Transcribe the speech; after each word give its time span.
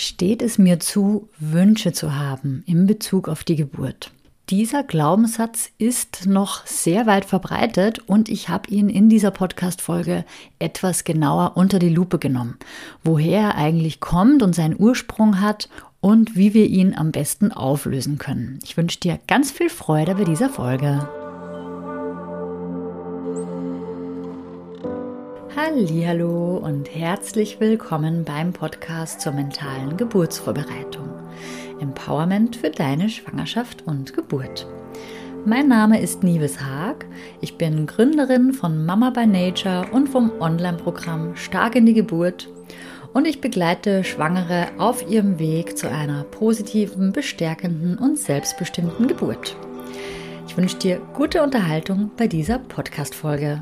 Steht 0.00 0.42
es 0.42 0.58
mir 0.58 0.78
zu, 0.78 1.28
Wünsche 1.40 1.92
zu 1.92 2.14
haben 2.14 2.62
in 2.66 2.86
Bezug 2.86 3.28
auf 3.28 3.42
die 3.42 3.56
Geburt? 3.56 4.12
Dieser 4.48 4.84
Glaubenssatz 4.84 5.70
ist 5.76 6.24
noch 6.24 6.64
sehr 6.66 7.06
weit 7.06 7.24
verbreitet 7.24 7.98
und 8.06 8.28
ich 8.28 8.48
habe 8.48 8.70
ihn 8.70 8.90
in 8.90 9.08
dieser 9.08 9.32
Podcast-Folge 9.32 10.24
etwas 10.60 11.02
genauer 11.02 11.56
unter 11.56 11.80
die 11.80 11.88
Lupe 11.88 12.20
genommen, 12.20 12.58
woher 13.02 13.40
er 13.40 13.54
eigentlich 13.56 13.98
kommt 13.98 14.44
und 14.44 14.54
seinen 14.54 14.78
Ursprung 14.78 15.40
hat 15.40 15.68
und 15.98 16.36
wie 16.36 16.54
wir 16.54 16.66
ihn 16.66 16.94
am 16.94 17.10
besten 17.10 17.50
auflösen 17.50 18.18
können. 18.18 18.60
Ich 18.62 18.76
wünsche 18.76 19.00
dir 19.00 19.18
ganz 19.26 19.50
viel 19.50 19.68
Freude 19.68 20.14
bei 20.14 20.22
dieser 20.22 20.48
Folge. 20.48 21.08
Hallo 25.60 26.58
und 26.58 26.94
herzlich 26.94 27.58
willkommen 27.58 28.22
beim 28.22 28.52
Podcast 28.52 29.20
zur 29.20 29.32
mentalen 29.32 29.96
Geburtsvorbereitung. 29.96 31.08
Empowerment 31.80 32.54
für 32.54 32.70
deine 32.70 33.08
Schwangerschaft 33.08 33.84
und 33.84 34.14
Geburt. 34.14 34.68
Mein 35.44 35.66
Name 35.66 36.00
ist 36.00 36.22
Nives 36.22 36.60
Haag. 36.60 37.06
Ich 37.40 37.58
bin 37.58 37.86
Gründerin 37.86 38.52
von 38.52 38.86
Mama 38.86 39.10
by 39.10 39.26
Nature 39.26 39.88
und 39.90 40.08
vom 40.08 40.30
Online-Programm 40.38 41.34
Stark 41.34 41.74
in 41.74 41.86
die 41.86 41.94
Geburt. 41.94 42.48
Und 43.12 43.26
ich 43.26 43.40
begleite 43.40 44.04
Schwangere 44.04 44.68
auf 44.78 45.10
ihrem 45.10 45.40
Weg 45.40 45.76
zu 45.76 45.90
einer 45.90 46.22
positiven, 46.22 47.10
bestärkenden 47.10 47.98
und 47.98 48.16
selbstbestimmten 48.16 49.08
Geburt. 49.08 49.56
Ich 50.46 50.56
wünsche 50.56 50.76
dir 50.76 51.00
gute 51.14 51.42
Unterhaltung 51.42 52.12
bei 52.16 52.28
dieser 52.28 52.60
Podcast-Folge. 52.60 53.60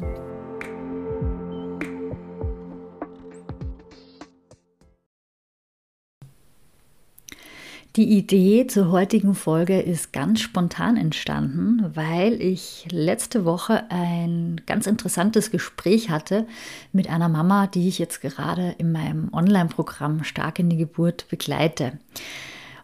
Die 7.96 8.18
Idee 8.18 8.66
zur 8.66 8.90
heutigen 8.90 9.34
Folge 9.34 9.80
ist 9.80 10.12
ganz 10.12 10.40
spontan 10.40 10.98
entstanden, 10.98 11.92
weil 11.94 12.42
ich 12.42 12.86
letzte 12.90 13.46
Woche 13.46 13.90
ein 13.90 14.60
ganz 14.66 14.86
interessantes 14.86 15.50
Gespräch 15.50 16.10
hatte 16.10 16.46
mit 16.92 17.08
einer 17.08 17.30
Mama, 17.30 17.66
die 17.68 17.88
ich 17.88 17.98
jetzt 17.98 18.20
gerade 18.20 18.74
in 18.76 18.92
meinem 18.92 19.32
Online-Programm 19.32 20.24
Stark 20.24 20.58
in 20.58 20.68
die 20.68 20.76
Geburt 20.76 21.26
begleite. 21.30 21.92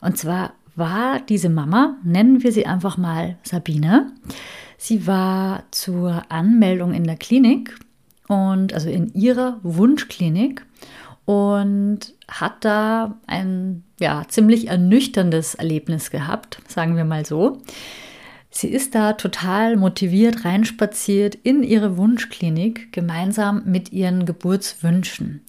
Und 0.00 0.16
zwar 0.16 0.54
war 0.76 1.20
diese 1.20 1.50
Mama, 1.50 1.98
nennen 2.02 2.42
wir 2.42 2.50
sie 2.50 2.64
einfach 2.64 2.96
mal 2.96 3.36
Sabine. 3.42 4.10
Sie 4.78 5.06
war 5.06 5.64
zur 5.72 6.22
Anmeldung 6.30 6.94
in 6.94 7.04
der 7.04 7.16
Klinik 7.16 7.78
und 8.28 8.72
also 8.72 8.88
in 8.88 9.12
ihrer 9.12 9.60
Wunschklinik 9.62 10.64
und 11.26 12.14
hat 12.40 12.64
da 12.64 13.18
ein 13.26 13.84
ja, 14.00 14.24
ziemlich 14.28 14.68
ernüchterndes 14.68 15.54
Erlebnis 15.54 16.10
gehabt, 16.10 16.58
sagen 16.68 16.96
wir 16.96 17.04
mal 17.04 17.26
so. 17.26 17.62
Sie 18.50 18.68
ist 18.68 18.94
da 18.94 19.14
total 19.14 19.76
motiviert 19.76 20.44
reinspaziert 20.44 21.34
in 21.34 21.62
ihre 21.62 21.96
Wunschklinik 21.96 22.92
gemeinsam 22.92 23.62
mit 23.64 23.92
ihren 23.92 24.26
Geburtswünschen. 24.26 25.40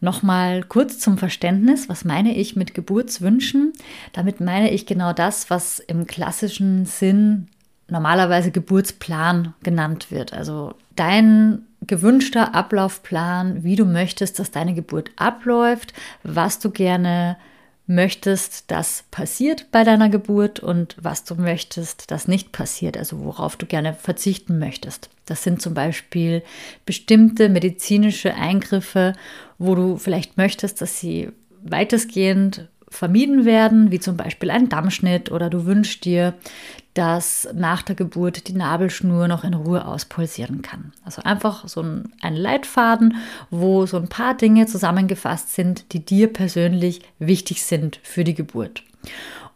Nochmal 0.00 0.62
kurz 0.64 0.98
zum 0.98 1.18
Verständnis, 1.18 1.88
was 1.88 2.04
meine 2.04 2.34
ich 2.34 2.56
mit 2.56 2.74
Geburtswünschen? 2.74 3.72
Damit 4.12 4.40
meine 4.40 4.70
ich 4.70 4.86
genau 4.86 5.12
das, 5.12 5.50
was 5.50 5.78
im 5.78 6.06
klassischen 6.06 6.86
Sinn 6.86 7.48
normalerweise 7.86 8.50
Geburtsplan 8.50 9.54
genannt 9.62 10.10
wird. 10.10 10.32
Also 10.32 10.74
dein 10.96 11.66
gewünschter 11.90 12.54
Ablaufplan, 12.54 13.64
wie 13.64 13.74
du 13.74 13.84
möchtest, 13.84 14.38
dass 14.38 14.52
deine 14.52 14.74
Geburt 14.74 15.10
abläuft, 15.16 15.92
was 16.22 16.60
du 16.60 16.70
gerne 16.70 17.36
möchtest, 17.88 18.70
dass 18.70 19.02
passiert 19.10 19.66
bei 19.72 19.82
deiner 19.82 20.08
Geburt 20.08 20.60
und 20.60 20.96
was 21.02 21.24
du 21.24 21.34
möchtest, 21.34 22.12
dass 22.12 22.28
nicht 22.28 22.52
passiert, 22.52 22.96
also 22.96 23.24
worauf 23.24 23.56
du 23.56 23.66
gerne 23.66 23.92
verzichten 23.92 24.60
möchtest. 24.60 25.10
Das 25.26 25.42
sind 25.42 25.60
zum 25.60 25.74
Beispiel 25.74 26.44
bestimmte 26.86 27.48
medizinische 27.48 28.34
Eingriffe, 28.34 29.14
wo 29.58 29.74
du 29.74 29.96
vielleicht 29.96 30.36
möchtest, 30.36 30.80
dass 30.80 31.00
sie 31.00 31.30
weitestgehend 31.64 32.68
vermieden 32.88 33.44
werden, 33.44 33.90
wie 33.90 33.98
zum 33.98 34.16
Beispiel 34.16 34.52
ein 34.52 34.68
Dammschnitt 34.68 35.32
oder 35.32 35.50
du 35.50 35.66
wünschst 35.66 36.04
dir, 36.04 36.34
dass 36.94 37.48
nach 37.54 37.82
der 37.82 37.94
Geburt 37.94 38.48
die 38.48 38.52
Nabelschnur 38.52 39.28
noch 39.28 39.44
in 39.44 39.54
Ruhe 39.54 39.86
auspulsieren 39.86 40.60
kann. 40.62 40.92
Also 41.04 41.22
einfach 41.22 41.68
so 41.68 41.82
ein, 41.82 42.12
ein 42.20 42.34
Leitfaden, 42.34 43.16
wo 43.50 43.86
so 43.86 43.96
ein 43.96 44.08
paar 44.08 44.34
Dinge 44.34 44.66
zusammengefasst 44.66 45.54
sind, 45.54 45.92
die 45.92 46.04
dir 46.04 46.32
persönlich 46.32 47.02
wichtig 47.18 47.64
sind 47.64 48.00
für 48.02 48.24
die 48.24 48.34
Geburt. 48.34 48.82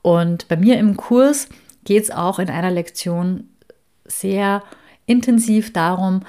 Und 0.02 0.46
bei 0.48 0.56
mir 0.56 0.78
im 0.78 0.96
Kurs 0.96 1.48
geht 1.84 2.04
es 2.04 2.10
auch 2.10 2.38
in 2.38 2.50
einer 2.50 2.70
Lektion 2.70 3.48
sehr 4.04 4.62
intensiv 5.06 5.72
darum, 5.72 6.22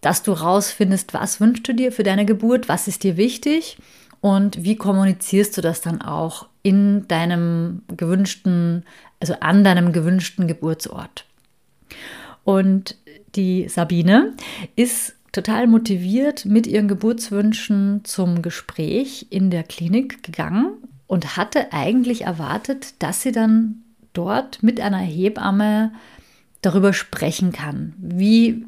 dass 0.00 0.22
du 0.22 0.32
rausfindest, 0.32 1.14
was 1.14 1.40
wünschst 1.40 1.66
du 1.66 1.72
dir 1.72 1.92
für 1.92 2.02
deine 2.02 2.26
Geburt, 2.26 2.68
was 2.68 2.88
ist 2.88 3.02
dir 3.02 3.16
wichtig 3.16 3.78
und 4.20 4.62
wie 4.62 4.76
kommunizierst 4.76 5.56
du 5.56 5.60
das 5.60 5.80
dann 5.80 6.02
auch 6.02 6.46
in 6.62 7.06
deinem 7.08 7.82
gewünschten, 7.88 8.84
also 9.20 9.34
an 9.40 9.64
deinem 9.64 9.92
gewünschten 9.92 10.46
Geburtsort. 10.46 11.26
Und 12.44 12.96
die 13.34 13.68
Sabine 13.68 14.32
ist 14.76 15.14
total 15.32 15.66
motiviert 15.66 16.44
mit 16.44 16.66
ihren 16.66 16.88
Geburtswünschen 16.88 18.04
zum 18.04 18.42
Gespräch 18.42 19.26
in 19.30 19.50
der 19.50 19.62
Klinik 19.62 20.22
gegangen 20.22 20.74
und 21.06 21.36
hatte 21.36 21.72
eigentlich 21.72 22.22
erwartet, 22.22 22.94
dass 22.98 23.22
sie 23.22 23.32
dann 23.32 23.82
dort 24.12 24.62
mit 24.62 24.80
einer 24.80 24.98
Hebamme 24.98 25.92
darüber 26.60 26.92
sprechen 26.92 27.52
kann, 27.52 27.94
wie 27.98 28.66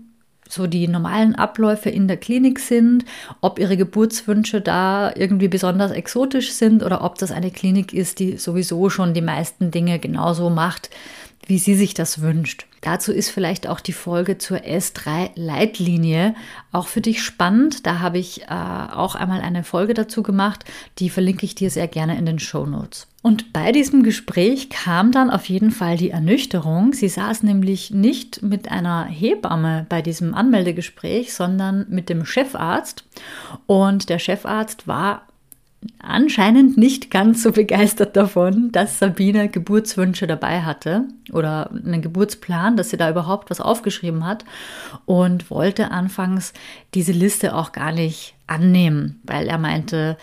so 0.48 0.66
die 0.66 0.88
normalen 0.88 1.34
Abläufe 1.34 1.90
in 1.90 2.08
der 2.08 2.16
Klinik 2.16 2.58
sind, 2.58 3.04
ob 3.40 3.58
ihre 3.58 3.76
Geburtswünsche 3.76 4.60
da 4.60 5.12
irgendwie 5.14 5.48
besonders 5.48 5.90
exotisch 5.90 6.52
sind 6.52 6.82
oder 6.82 7.02
ob 7.02 7.18
das 7.18 7.32
eine 7.32 7.50
Klinik 7.50 7.92
ist, 7.92 8.18
die 8.18 8.36
sowieso 8.36 8.90
schon 8.90 9.14
die 9.14 9.22
meisten 9.22 9.70
Dinge 9.70 9.98
genauso 9.98 10.50
macht, 10.50 10.90
wie 11.46 11.58
sie 11.58 11.74
sich 11.74 11.94
das 11.94 12.20
wünscht. 12.20 12.66
Dazu 12.80 13.12
ist 13.12 13.30
vielleicht 13.30 13.66
auch 13.66 13.80
die 13.80 13.94
Folge 13.94 14.36
zur 14.36 14.58
S3-Leitlinie 14.58 16.34
auch 16.70 16.86
für 16.86 17.00
dich 17.00 17.22
spannend. 17.22 17.86
Da 17.86 18.00
habe 18.00 18.18
ich 18.18 18.42
äh, 18.42 18.46
auch 18.46 19.14
einmal 19.14 19.40
eine 19.40 19.64
Folge 19.64 19.94
dazu 19.94 20.22
gemacht. 20.22 20.66
Die 20.98 21.08
verlinke 21.08 21.46
ich 21.46 21.54
dir 21.54 21.70
sehr 21.70 21.88
gerne 21.88 22.18
in 22.18 22.26
den 22.26 22.38
Show 22.38 22.66
Notes. 22.66 23.06
Und 23.22 23.54
bei 23.54 23.72
diesem 23.72 24.02
Gespräch 24.02 24.68
kam 24.68 25.10
dann 25.10 25.30
auf 25.30 25.46
jeden 25.46 25.70
Fall 25.70 25.96
die 25.96 26.10
Ernüchterung. 26.10 26.92
Sie 26.92 27.08
saß 27.08 27.42
nämlich 27.42 27.90
nicht 27.90 28.42
mit 28.42 28.70
einer 28.70 29.06
Hebamme 29.06 29.86
bei 29.88 30.02
diesem 30.02 30.34
Anmeldegespräch, 30.34 31.32
sondern 31.32 31.86
mit 31.88 32.10
dem 32.10 32.26
Chefarzt. 32.26 33.04
Und 33.64 34.10
der 34.10 34.18
Chefarzt 34.18 34.86
war 34.86 35.22
anscheinend 35.98 36.76
nicht 36.76 37.10
ganz 37.10 37.42
so 37.42 37.52
begeistert 37.52 38.16
davon, 38.16 38.72
dass 38.72 38.98
Sabine 38.98 39.48
Geburtswünsche 39.48 40.26
dabei 40.26 40.62
hatte 40.62 41.04
oder 41.32 41.70
einen 41.70 42.02
Geburtsplan, 42.02 42.76
dass 42.76 42.90
sie 42.90 42.96
da 42.96 43.10
überhaupt 43.10 43.50
was 43.50 43.60
aufgeschrieben 43.60 44.26
hat 44.26 44.44
und 45.06 45.50
wollte 45.50 45.90
anfangs 45.90 46.52
diese 46.94 47.12
Liste 47.12 47.54
auch 47.54 47.72
gar 47.72 47.92
nicht 47.92 48.34
annehmen, 48.46 49.20
weil 49.24 49.48
er 49.48 49.58
meinte, 49.58 50.16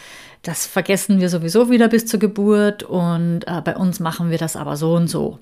das 0.44 0.66
vergessen 0.66 1.20
wir 1.20 1.30
sowieso 1.30 1.70
wieder 1.70 1.88
bis 1.88 2.06
zur 2.06 2.20
Geburt 2.20 2.84
und 2.84 3.42
äh, 3.48 3.62
bei 3.64 3.76
uns 3.76 4.00
machen 4.00 4.30
wir 4.30 4.38
das 4.38 4.56
aber 4.56 4.76
so 4.76 4.96
und 4.96 5.08
so. 5.08 5.40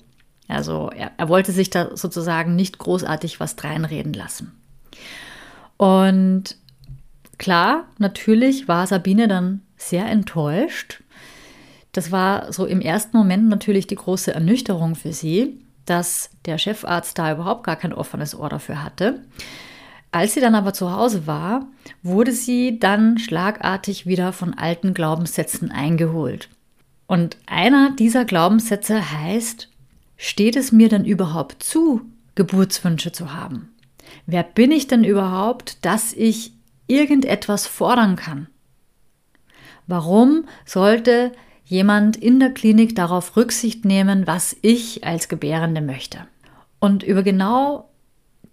Also 0.48 0.90
er, 0.94 1.12
er 1.16 1.28
wollte 1.28 1.52
sich 1.52 1.70
da 1.70 1.96
sozusagen 1.96 2.56
nicht 2.56 2.78
großartig 2.78 3.40
was 3.40 3.56
dreinreden 3.56 4.12
lassen. 4.12 4.52
Und 5.76 6.56
klar, 7.38 7.84
natürlich 7.98 8.68
war 8.68 8.86
Sabine 8.86 9.28
dann 9.28 9.62
sehr 9.80 10.06
enttäuscht. 10.06 11.02
Das 11.92 12.12
war 12.12 12.52
so 12.52 12.66
im 12.66 12.80
ersten 12.80 13.16
Moment 13.16 13.48
natürlich 13.48 13.86
die 13.86 13.96
große 13.96 14.32
Ernüchterung 14.32 14.94
für 14.94 15.12
sie, 15.12 15.60
dass 15.86 16.30
der 16.44 16.58
Chefarzt 16.58 17.18
da 17.18 17.32
überhaupt 17.32 17.64
gar 17.64 17.76
kein 17.76 17.92
offenes 17.92 18.38
Ohr 18.38 18.48
dafür 18.48 18.82
hatte. 18.82 19.24
Als 20.12 20.34
sie 20.34 20.40
dann 20.40 20.54
aber 20.54 20.72
zu 20.72 20.92
Hause 20.92 21.26
war, 21.26 21.66
wurde 22.02 22.32
sie 22.32 22.78
dann 22.78 23.18
schlagartig 23.18 24.06
wieder 24.06 24.32
von 24.32 24.54
alten 24.54 24.94
Glaubenssätzen 24.94 25.70
eingeholt. 25.70 26.48
Und 27.06 27.36
einer 27.46 27.90
dieser 27.96 28.24
Glaubenssätze 28.24 29.12
heißt, 29.12 29.68
steht 30.16 30.56
es 30.56 30.72
mir 30.72 30.88
denn 30.88 31.04
überhaupt 31.04 31.62
zu, 31.62 32.02
Geburtswünsche 32.34 33.12
zu 33.12 33.32
haben? 33.32 33.72
Wer 34.26 34.42
bin 34.42 34.70
ich 34.70 34.86
denn 34.86 35.04
überhaupt, 35.04 35.84
dass 35.84 36.12
ich 36.12 36.52
irgendetwas 36.86 37.66
fordern 37.66 38.16
kann? 38.16 38.48
Warum 39.90 40.44
sollte 40.64 41.32
jemand 41.64 42.16
in 42.16 42.38
der 42.38 42.50
Klinik 42.50 42.94
darauf 42.94 43.36
Rücksicht 43.36 43.84
nehmen, 43.84 44.24
was 44.24 44.56
ich 44.62 45.04
als 45.04 45.28
Gebärende 45.28 45.80
möchte? 45.80 46.28
Und 46.78 47.02
über 47.02 47.24
genau 47.24 47.90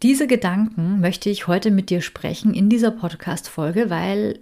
diese 0.02 0.26
Gedanken 0.26 1.00
möchte 1.00 1.30
ich 1.30 1.46
heute 1.46 1.70
mit 1.70 1.92
dir 1.92 2.02
sprechen 2.02 2.56
in 2.56 2.70
dieser 2.70 2.90
Podcast-Folge, 2.90 3.92
weil 3.92 4.40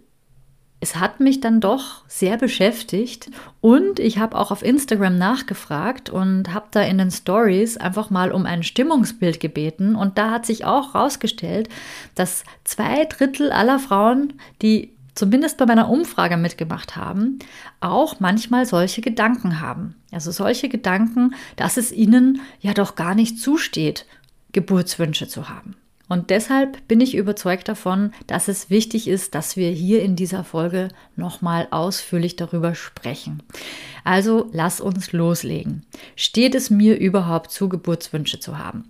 es 0.79 0.95
hat 0.95 1.19
mich 1.19 1.41
dann 1.41 1.59
doch 1.59 2.07
sehr 2.07 2.37
beschäftigt 2.37 3.29
und 3.59 3.99
ich 3.99 4.17
habe 4.17 4.37
auch 4.37 4.51
auf 4.51 4.63
Instagram 4.63 5.17
nachgefragt 5.17 6.09
und 6.09 6.53
habe 6.53 6.67
da 6.71 6.81
in 6.81 6.97
den 6.97 7.11
Stories 7.11 7.75
einfach 7.75 8.09
mal 8.09 8.31
um 8.31 8.45
ein 8.45 8.63
Stimmungsbild 8.63 9.41
gebeten 9.41 9.95
und 9.95 10.17
da 10.17 10.31
hat 10.31 10.45
sich 10.45 10.63
auch 10.63 10.93
herausgestellt, 10.93 11.67
dass 12.13 12.45
zwei 12.63 13.03
Drittel 13.03 13.51
aller 13.51 13.79
Frauen, 13.79 14.33
die 14.61 14.94
zumindest 15.15 15.57
bei 15.57 15.65
meiner 15.65 15.89
Umfrage 15.89 16.37
mitgemacht 16.37 16.95
haben, 16.95 17.39
auch 17.79 18.19
manchmal 18.19 18.65
solche 18.65 19.01
Gedanken 19.01 19.61
haben. 19.61 19.95
Also 20.11 20.31
solche 20.31 20.69
Gedanken, 20.69 21.33
dass 21.55 21.77
es 21.77 21.91
ihnen 21.91 22.41
ja 22.59 22.73
doch 22.73 22.95
gar 22.95 23.15
nicht 23.15 23.39
zusteht, 23.39 24.05
Geburtswünsche 24.51 25.27
zu 25.27 25.49
haben. 25.49 25.75
Und 26.07 26.29
deshalb 26.29 26.87
bin 26.87 27.01
ich 27.01 27.15
überzeugt 27.15 27.67
davon, 27.67 28.11
dass 28.27 28.47
es 28.47 28.69
wichtig 28.69 29.07
ist, 29.07 29.33
dass 29.33 29.57
wir 29.57 29.71
hier 29.71 30.03
in 30.03 30.15
dieser 30.15 30.43
Folge 30.43 30.89
nochmal 31.15 31.67
ausführlich 31.71 32.35
darüber 32.35 32.75
sprechen. 32.75 33.41
Also 34.03 34.49
lass 34.53 34.81
uns 34.81 35.13
loslegen. 35.13 35.83
Steht 36.15 36.53
es 36.53 36.69
mir 36.69 36.99
überhaupt 36.99 37.51
zu, 37.51 37.69
Geburtswünsche 37.69 38.39
zu 38.39 38.59
haben? 38.59 38.83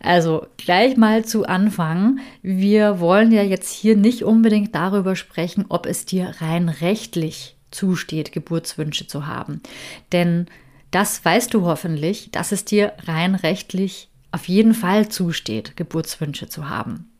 Also 0.00 0.46
gleich 0.58 0.96
mal 0.96 1.24
zu 1.24 1.44
Anfang. 1.44 2.20
Wir 2.42 3.00
wollen 3.00 3.32
ja 3.32 3.42
jetzt 3.42 3.72
hier 3.72 3.96
nicht 3.96 4.22
unbedingt 4.22 4.74
darüber 4.74 5.16
sprechen, 5.16 5.64
ob 5.68 5.86
es 5.86 6.04
dir 6.04 6.36
rein 6.38 6.68
rechtlich 6.68 7.56
zusteht, 7.72 8.30
Geburtswünsche 8.30 9.08
zu 9.08 9.26
haben. 9.26 9.60
Denn 10.12 10.46
das 10.92 11.24
weißt 11.24 11.54
du 11.54 11.62
hoffentlich, 11.62 12.30
dass 12.30 12.52
es 12.52 12.64
dir 12.64 12.92
rein 13.06 13.34
rechtlich 13.34 14.09
auf 14.32 14.48
jeden 14.48 14.74
Fall 14.74 15.08
zusteht, 15.08 15.76
Geburtswünsche 15.76 16.48
zu 16.48 16.68
haben. 16.68 17.10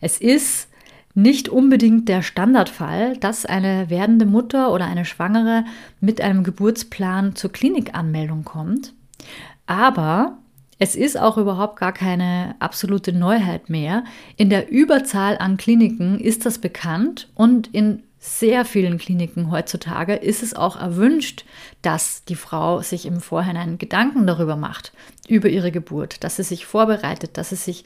Es 0.00 0.18
ist 0.18 0.68
nicht 1.14 1.48
unbedingt 1.48 2.08
der 2.08 2.22
Standardfall, 2.22 3.16
dass 3.18 3.44
eine 3.44 3.90
werdende 3.90 4.26
Mutter 4.26 4.72
oder 4.72 4.86
eine 4.86 5.04
Schwangere 5.04 5.64
mit 6.00 6.20
einem 6.20 6.42
Geburtsplan 6.42 7.36
zur 7.36 7.52
Klinikanmeldung 7.52 8.44
kommt. 8.44 8.94
Aber 9.66 10.38
es 10.78 10.96
ist 10.96 11.16
auch 11.16 11.38
überhaupt 11.38 11.78
gar 11.78 11.92
keine 11.92 12.56
absolute 12.58 13.12
Neuheit 13.12 13.70
mehr. 13.70 14.04
In 14.36 14.50
der 14.50 14.70
Überzahl 14.70 15.38
an 15.38 15.56
Kliniken 15.56 16.18
ist 16.18 16.44
das 16.44 16.58
bekannt 16.58 17.28
und 17.34 17.68
in 17.68 18.02
sehr 18.24 18.64
vielen 18.64 18.98
Kliniken 18.98 19.50
heutzutage 19.50 20.14
ist 20.14 20.44
es 20.44 20.54
auch 20.54 20.76
erwünscht, 20.76 21.44
dass 21.82 22.24
die 22.24 22.36
Frau 22.36 22.80
sich 22.80 23.04
im 23.04 23.20
Vorhinein 23.20 23.78
Gedanken 23.78 24.28
darüber 24.28 24.54
macht, 24.54 24.92
über 25.26 25.48
ihre 25.48 25.72
Geburt, 25.72 26.22
dass 26.22 26.36
sie 26.36 26.44
sich 26.44 26.64
vorbereitet, 26.64 27.36
dass 27.36 27.48
sie 27.48 27.56
sich 27.56 27.84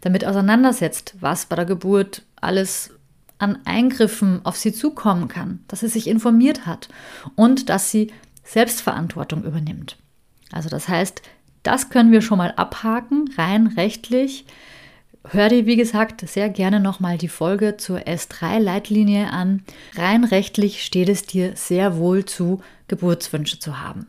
damit 0.00 0.24
auseinandersetzt, 0.24 1.16
was 1.18 1.46
bei 1.46 1.56
der 1.56 1.64
Geburt 1.64 2.22
alles 2.40 2.90
an 3.38 3.58
Eingriffen 3.64 4.46
auf 4.46 4.54
sie 4.54 4.72
zukommen 4.72 5.26
kann, 5.26 5.64
dass 5.66 5.80
sie 5.80 5.88
sich 5.88 6.06
informiert 6.06 6.64
hat 6.64 6.88
und 7.34 7.68
dass 7.68 7.90
sie 7.90 8.12
Selbstverantwortung 8.44 9.42
übernimmt. 9.42 9.96
Also 10.52 10.68
das 10.68 10.88
heißt, 10.88 11.22
das 11.64 11.90
können 11.90 12.12
wir 12.12 12.22
schon 12.22 12.38
mal 12.38 12.52
abhaken, 12.56 13.28
rein 13.36 13.66
rechtlich 13.66 14.44
Hör 15.28 15.48
dir, 15.48 15.66
wie 15.66 15.76
gesagt, 15.76 16.28
sehr 16.28 16.48
gerne 16.48 16.80
nochmal 16.80 17.16
die 17.16 17.28
Folge 17.28 17.76
zur 17.76 18.00
S3-Leitlinie 18.00 19.30
an. 19.30 19.62
Rein 19.94 20.24
rechtlich 20.24 20.82
steht 20.82 21.08
es 21.08 21.24
dir 21.24 21.52
sehr 21.54 21.96
wohl 21.96 22.24
zu, 22.24 22.60
Geburtswünsche 22.88 23.60
zu 23.60 23.80
haben. 23.80 24.08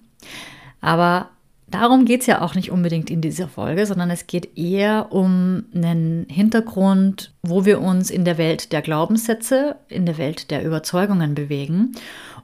Aber 0.81 1.29
darum 1.67 2.05
geht 2.05 2.21
es 2.21 2.27
ja 2.27 2.41
auch 2.41 2.55
nicht 2.55 2.71
unbedingt 2.71 3.11
in 3.11 3.21
dieser 3.21 3.47
Folge, 3.47 3.85
sondern 3.85 4.09
es 4.09 4.25
geht 4.25 4.57
eher 4.57 5.11
um 5.11 5.65
einen 5.73 6.25
Hintergrund, 6.29 7.31
wo 7.43 7.63
wir 7.63 7.79
uns 7.79 8.09
in 8.09 8.25
der 8.25 8.39
Welt 8.39 8.71
der 8.71 8.81
Glaubenssätze, 8.81 9.75
in 9.89 10.07
der 10.07 10.17
Welt 10.17 10.49
der 10.49 10.65
Überzeugungen 10.65 11.35
bewegen. 11.35 11.91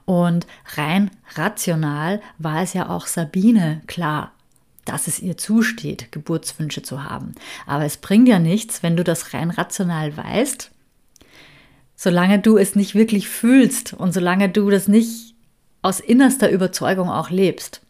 Und 0.04 0.46
rein 0.76 1.10
rational 1.34 2.20
war 2.38 2.62
es 2.62 2.72
ja 2.72 2.88
auch 2.88 3.06
Sabine 3.06 3.82
klar, 3.88 4.32
dass 4.84 5.06
es 5.06 5.20
ihr 5.20 5.36
zusteht, 5.36 6.12
Geburtswünsche 6.12 6.82
zu 6.82 7.04
haben. 7.04 7.34
Aber 7.66 7.84
es 7.84 7.96
bringt 7.96 8.28
ja 8.28 8.38
nichts, 8.38 8.82
wenn 8.82 8.96
du 8.96 9.04
das 9.04 9.34
rein 9.34 9.50
rational 9.50 10.16
weißt, 10.16 10.70
solange 11.96 12.38
du 12.38 12.56
es 12.56 12.74
nicht 12.74 12.94
wirklich 12.94 13.28
fühlst 13.28 13.92
und 13.92 14.12
solange 14.12 14.48
du 14.48 14.70
das 14.70 14.88
nicht 14.88 15.34
aus 15.82 16.00
innerster 16.00 16.50
Überzeugung 16.50 17.10
auch 17.10 17.30
lebst. 17.30 17.82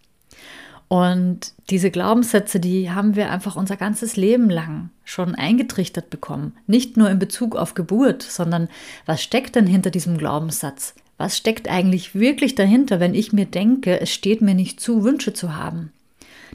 Und 0.89 1.53
diese 1.71 1.93
Glaubenssätze, 1.93 2.59
die 2.59 2.91
haben 2.91 3.15
wir 3.15 3.31
einfach 3.31 3.55
unser 3.55 3.77
ganzes 3.77 4.17
Leben 4.17 4.51
lang 4.51 4.91
schon 5.05 5.37
eingetrichtert 5.37 6.11
bekommen. 6.11 6.57
Nicht 6.67 6.97
nur 6.97 7.09
in 7.09 7.21
Bezug 7.21 7.55
auf 7.55 7.75
Geburt, 7.75 8.25
sondern 8.25 8.69
was 9.07 9.23
steckt 9.23 9.55
denn 9.55 9.69
hinter 9.69 9.91
diesem 9.91 10.19
Glaubenssatz? 10.19 10.97
Was 11.17 11.37
steckt 11.37 11.69
eigentlich 11.69 12.17
wirklich 12.17 12.57
dahinter, 12.57 12.99
wenn 12.99 13.15
ich 13.15 13.33
mir 13.33 13.47
denke, 13.47 14.01
es 14.01 14.13
steht 14.13 14.41
mir 14.41 14.55
nicht 14.55 14.81
zu, 14.81 15.05
Wünsche 15.05 15.33
zu 15.33 15.55
haben? 15.55 15.93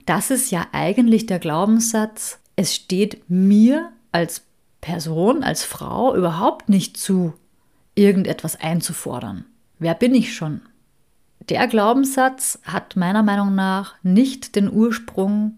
Das 0.06 0.30
ist 0.30 0.52
ja 0.52 0.68
eigentlich 0.72 1.26
der 1.26 1.40
Glaubenssatz, 1.40 2.40
es 2.56 2.76
steht 2.76 3.30
mir 3.30 3.92
als 4.12 4.44
Person, 4.82 5.44
als 5.44 5.64
Frau 5.64 6.16
überhaupt 6.16 6.70
nicht 6.70 6.96
zu, 6.96 7.34
irgendetwas 7.96 8.56
einzufordern. 8.60 9.46
Wer 9.80 9.96
bin 9.96 10.14
ich 10.14 10.36
schon? 10.36 10.62
Der 11.50 11.68
Glaubenssatz 11.68 12.60
hat 12.64 12.96
meiner 12.96 13.24
Meinung 13.24 13.56
nach 13.56 13.96
nicht 14.04 14.56
den 14.56 14.72
Ursprung, 14.72 15.58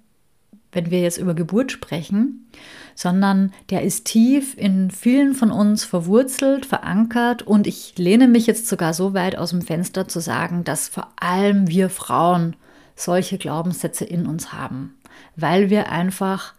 wenn 0.71 0.91
wir 0.91 1.01
jetzt 1.01 1.17
über 1.17 1.33
Geburt 1.33 1.71
sprechen, 1.71 2.49
sondern 2.95 3.53
der 3.69 3.83
ist 3.83 4.05
tief 4.05 4.57
in 4.57 4.91
vielen 4.91 5.33
von 5.33 5.51
uns 5.51 5.83
verwurzelt, 5.83 6.65
verankert 6.65 7.43
und 7.43 7.67
ich 7.67 7.97
lehne 7.97 8.27
mich 8.27 8.47
jetzt 8.47 8.67
sogar 8.67 8.93
so 8.93 9.13
weit 9.13 9.37
aus 9.37 9.51
dem 9.51 9.61
Fenster 9.61 10.07
zu 10.07 10.19
sagen, 10.19 10.63
dass 10.63 10.87
vor 10.87 11.09
allem 11.17 11.67
wir 11.67 11.89
Frauen 11.89 12.55
solche 12.97 13.37
Glaubenssätze 13.37 14.03
in 14.03 14.25
uns 14.25 14.51
haben, 14.51 14.97
weil 15.35 15.69
wir 15.69 15.89
einfach 15.89 16.53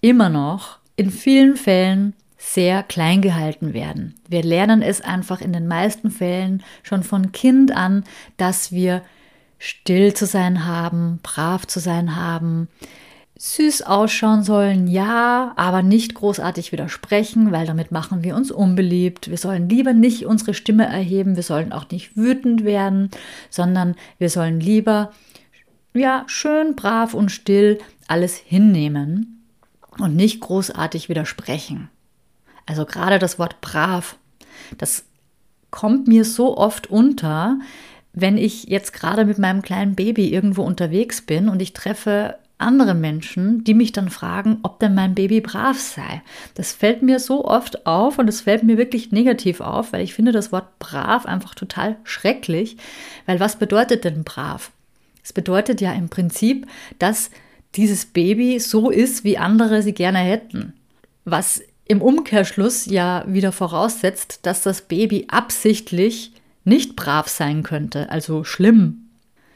immer 0.00 0.28
noch 0.28 0.78
in 0.96 1.10
vielen 1.10 1.56
Fällen 1.56 2.14
sehr 2.36 2.82
klein 2.82 3.22
gehalten 3.22 3.72
werden. 3.72 4.16
Wir 4.28 4.42
lernen 4.42 4.82
es 4.82 5.00
einfach 5.00 5.40
in 5.40 5.52
den 5.52 5.66
meisten 5.66 6.10
Fällen 6.10 6.62
schon 6.82 7.02
von 7.02 7.32
Kind 7.32 7.74
an, 7.74 8.04
dass 8.36 8.70
wir 8.70 9.02
still 9.58 10.12
zu 10.12 10.26
sein 10.26 10.66
haben, 10.66 11.20
brav 11.22 11.66
zu 11.66 11.80
sein 11.80 12.16
haben, 12.16 12.68
süß 13.36 13.82
ausschauen 13.82 14.42
sollen, 14.42 14.86
ja, 14.86 15.52
aber 15.56 15.82
nicht 15.82 16.14
großartig 16.14 16.70
widersprechen, 16.70 17.50
weil 17.50 17.66
damit 17.66 17.90
machen 17.90 18.22
wir 18.22 18.36
uns 18.36 18.50
unbeliebt. 18.50 19.30
Wir 19.30 19.38
sollen 19.38 19.68
lieber 19.68 19.92
nicht 19.92 20.26
unsere 20.26 20.54
Stimme 20.54 20.84
erheben, 20.84 21.36
wir 21.36 21.42
sollen 21.42 21.72
auch 21.72 21.88
nicht 21.90 22.16
wütend 22.16 22.64
werden, 22.64 23.10
sondern 23.50 23.96
wir 24.18 24.30
sollen 24.30 24.60
lieber 24.60 25.12
ja, 25.94 26.24
schön 26.26 26.74
brav 26.76 27.14
und 27.14 27.30
still 27.30 27.78
alles 28.08 28.36
hinnehmen 28.36 29.44
und 29.98 30.16
nicht 30.16 30.40
großartig 30.40 31.08
widersprechen. 31.08 31.88
Also 32.66 32.84
gerade 32.84 33.18
das 33.18 33.38
Wort 33.38 33.60
brav, 33.60 34.16
das 34.78 35.04
kommt 35.70 36.08
mir 36.08 36.24
so 36.24 36.56
oft 36.56 36.88
unter, 36.88 37.58
wenn 38.12 38.38
ich 38.38 38.64
jetzt 38.64 38.92
gerade 38.92 39.24
mit 39.24 39.38
meinem 39.38 39.62
kleinen 39.62 39.94
Baby 39.94 40.28
irgendwo 40.28 40.62
unterwegs 40.62 41.22
bin 41.22 41.48
und 41.48 41.60
ich 41.60 41.72
treffe 41.72 42.38
andere 42.58 42.94
Menschen, 42.94 43.64
die 43.64 43.74
mich 43.74 43.92
dann 43.92 44.08
fragen, 44.08 44.58
ob 44.62 44.78
denn 44.78 44.94
mein 44.94 45.14
Baby 45.14 45.40
brav 45.40 45.78
sei. 45.78 46.22
Das 46.54 46.72
fällt 46.72 47.02
mir 47.02 47.18
so 47.18 47.44
oft 47.44 47.86
auf 47.86 48.18
und 48.18 48.28
es 48.28 48.42
fällt 48.42 48.62
mir 48.62 48.78
wirklich 48.78 49.10
negativ 49.10 49.60
auf, 49.60 49.92
weil 49.92 50.02
ich 50.02 50.14
finde 50.14 50.30
das 50.32 50.52
Wort 50.52 50.78
brav 50.78 51.26
einfach 51.26 51.54
total 51.54 51.96
schrecklich, 52.04 52.76
weil 53.26 53.40
was 53.40 53.56
bedeutet 53.56 54.04
denn 54.04 54.22
brav? 54.22 54.70
Es 55.24 55.32
bedeutet 55.32 55.80
ja 55.80 55.92
im 55.92 56.10
Prinzip, 56.10 56.66
dass 56.98 57.30
dieses 57.74 58.06
Baby 58.06 58.60
so 58.60 58.90
ist, 58.90 59.24
wie 59.24 59.38
andere 59.38 59.82
sie 59.82 59.94
gerne 59.94 60.18
hätten. 60.18 60.74
Was 61.24 61.62
im 61.86 62.02
Umkehrschluss 62.02 62.86
ja 62.86 63.24
wieder 63.26 63.50
voraussetzt, 63.50 64.40
dass 64.42 64.62
das 64.62 64.82
Baby 64.82 65.26
absichtlich 65.28 66.32
nicht 66.64 66.94
brav 66.94 67.28
sein 67.28 67.62
könnte, 67.62 68.10
also 68.10 68.44
schlimm. 68.44 69.08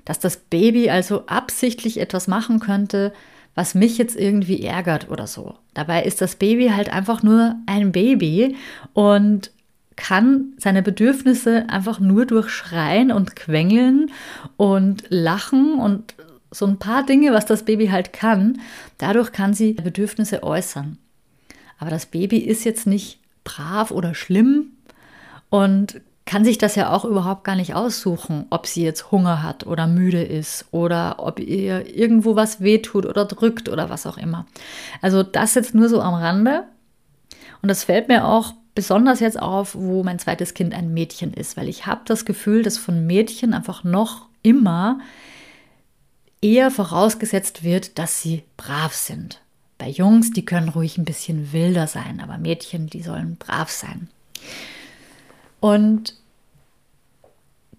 Dass 0.05 0.19
das 0.19 0.39
Baby 0.39 0.91
also 0.91 1.27
absichtlich 1.27 2.01
etwas 2.01 2.29
machen 2.29 2.61
könnte, 2.61 3.13
was 3.55 3.75
mich 3.75 3.99
jetzt 3.99 4.17
irgendwie 4.17 4.63
ärgert 4.63 5.11
oder 5.11 5.27
so. 5.27 5.55
Dabei 5.75 6.03
ist 6.05 6.21
das 6.21 6.37
Baby 6.37 6.69
halt 6.69 6.93
einfach 6.93 7.23
nur 7.23 7.57
ein 7.67 7.93
Baby 7.93 8.57
und 8.95 9.51
kann 9.99 10.53
seine 10.59 10.81
Bedürfnisse 10.81 11.69
einfach 11.69 11.99
nur 11.99 12.25
durch 12.25 12.51
Schreien 12.51 13.11
und 13.11 13.35
Quengeln 13.35 14.13
und 14.57 15.03
Lachen 15.09 15.75
und 15.75 16.15
so 16.53 16.67
ein 16.67 16.79
paar 16.79 17.05
Dinge, 17.05 17.33
was 17.33 17.47
das 17.47 17.65
Baby 17.65 17.89
halt 17.89 18.13
kann, 18.13 18.61
dadurch 18.97 19.33
kann 19.33 19.55
sie 19.55 19.73
Bedürfnisse 19.73 20.45
äußern. 20.45 20.99
Aber 21.79 21.91
das 21.91 22.07
Baby 22.07 22.39
ist 22.39 22.65
jetzt 22.65 22.87
nicht 22.87 23.19
brav 23.43 23.91
oder 23.91 24.15
schlimm 24.15 24.71
und 25.51 26.01
kann 26.27 26.45
sich 26.45 26.59
das 26.59 26.77
ja 26.77 26.93
auch 26.93 27.05
überhaupt 27.05 27.43
gar 27.43 27.57
nicht 27.57 27.75
aussuchen, 27.75 28.47
ob 28.51 28.69
sie 28.69 28.85
jetzt 28.85 29.11
Hunger 29.11 29.43
hat 29.43 29.67
oder 29.67 29.89
müde 29.89 30.23
ist 30.23 30.67
oder 30.71 31.17
ob 31.19 31.41
ihr 31.41 31.93
irgendwo 31.93 32.37
was 32.37 32.61
wehtut 32.61 33.05
oder 33.05 33.25
drückt 33.25 33.69
oder 33.69 33.91
was 33.91 34.07
auch 34.07 34.17
immer. 34.17 34.47
Also 35.03 35.25
das 35.25 35.55
jetzt 35.55 35.75
nur 35.75 35.89
so 35.89 36.01
am 36.01 36.15
Rande. 36.15 36.65
Und 37.63 37.69
das 37.69 37.83
fällt 37.85 38.07
mir 38.07 38.25
auch 38.27 38.55
besonders 38.79 39.19
jetzt 39.19 39.43
auf, 39.43 39.75
wo 39.75 40.05
mein 40.05 40.21
zweites 40.21 40.55
Kind 40.55 40.73
ein 40.73 40.95
Mädchen 40.95 41.35
ist, 41.35 41.57
weil 41.57 41.69
ich 41.69 41.87
habe 41.87 42.03
das 42.05 42.25
Gefühl, 42.25 42.63
dass 42.63 42.79
von 42.79 43.09
Mädchen 43.09 43.53
einfach 43.53 43.83
noch 43.83 44.29
immer 44.45 45.01
eher 46.41 46.71
vorausgesetzt 46.71 47.65
wird, 47.65 47.99
dass 47.99 48.23
sie 48.23 48.45
brav 48.57 48.95
sind. 48.95 49.41
Bei 49.79 49.89
Jungs, 49.89 50.31
die 50.31 50.45
können 50.45 50.69
ruhig 50.69 50.97
ein 50.97 51.05
bisschen 51.05 51.53
wilder 51.53 51.89
sein, 51.89 52.21
aber 52.21 52.39
Mädchen, 52.39 52.87
die 52.87 53.03
sollen 53.03 53.35
brav 53.35 53.69
sein. 53.69 54.07
Und 55.59 56.15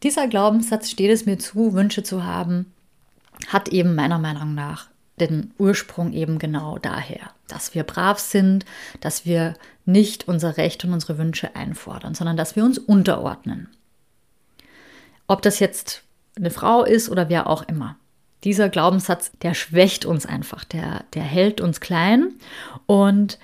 dieser 0.03 0.27
Glaubenssatz, 0.27 0.89
steht 0.89 1.11
es 1.11 1.25
mir 1.25 1.39
zu, 1.39 1.71
Wünsche 1.71 2.03
zu 2.03 2.25
haben, 2.25 2.73
hat 3.47 3.69
eben 3.69 3.95
meiner 3.95 4.19
Meinung 4.19 4.53
nach 4.53 4.89
den 5.21 5.53
Ursprung 5.57 6.11
eben 6.11 6.39
genau 6.39 6.77
daher, 6.77 7.31
dass 7.51 7.75
wir 7.75 7.83
brav 7.83 8.19
sind, 8.19 8.65
dass 9.01 9.25
wir 9.25 9.55
nicht 9.85 10.27
unser 10.27 10.57
Recht 10.57 10.85
und 10.85 10.93
unsere 10.93 11.17
Wünsche 11.17 11.55
einfordern, 11.55 12.13
sondern 12.15 12.37
dass 12.37 12.55
wir 12.55 12.63
uns 12.63 12.77
unterordnen. 12.77 13.69
Ob 15.27 15.41
das 15.41 15.59
jetzt 15.59 16.03
eine 16.37 16.51
Frau 16.51 16.83
ist 16.83 17.09
oder 17.09 17.29
wer 17.29 17.47
auch 17.47 17.67
immer. 17.67 17.97
Dieser 18.43 18.69
Glaubenssatz, 18.69 19.31
der 19.41 19.53
schwächt 19.53 20.05
uns 20.05 20.25
einfach, 20.25 20.63
der, 20.63 21.03
der 21.13 21.23
hält 21.23 21.59
uns 21.59 21.81
klein 21.81 22.33
und 22.85 23.37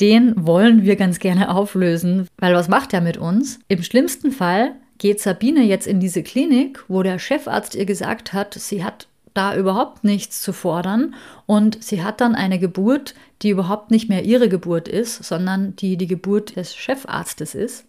den 0.00 0.46
wollen 0.46 0.82
wir 0.82 0.96
ganz 0.96 1.18
gerne 1.18 1.54
auflösen, 1.54 2.26
weil 2.38 2.54
was 2.54 2.68
macht 2.68 2.94
er 2.94 3.02
mit 3.02 3.18
uns? 3.18 3.60
Im 3.68 3.82
schlimmsten 3.82 4.32
Fall 4.32 4.72
geht 4.98 5.20
Sabine 5.20 5.62
jetzt 5.62 5.86
in 5.86 6.00
diese 6.00 6.22
Klinik, 6.22 6.84
wo 6.88 7.02
der 7.02 7.18
Chefarzt 7.18 7.74
ihr 7.74 7.84
gesagt 7.84 8.32
hat, 8.32 8.54
sie 8.54 8.82
hat 8.82 9.06
da 9.34 9.54
überhaupt 9.54 10.04
nichts 10.04 10.40
zu 10.42 10.52
fordern 10.52 11.14
und 11.46 11.82
sie 11.82 12.02
hat 12.02 12.20
dann 12.20 12.34
eine 12.34 12.58
Geburt, 12.58 13.14
die 13.42 13.50
überhaupt 13.50 13.90
nicht 13.90 14.08
mehr 14.08 14.24
ihre 14.24 14.48
Geburt 14.48 14.88
ist, 14.88 15.24
sondern 15.24 15.76
die 15.76 15.96
die 15.96 16.06
Geburt 16.06 16.56
des 16.56 16.74
Chefarztes 16.74 17.54
ist 17.54 17.84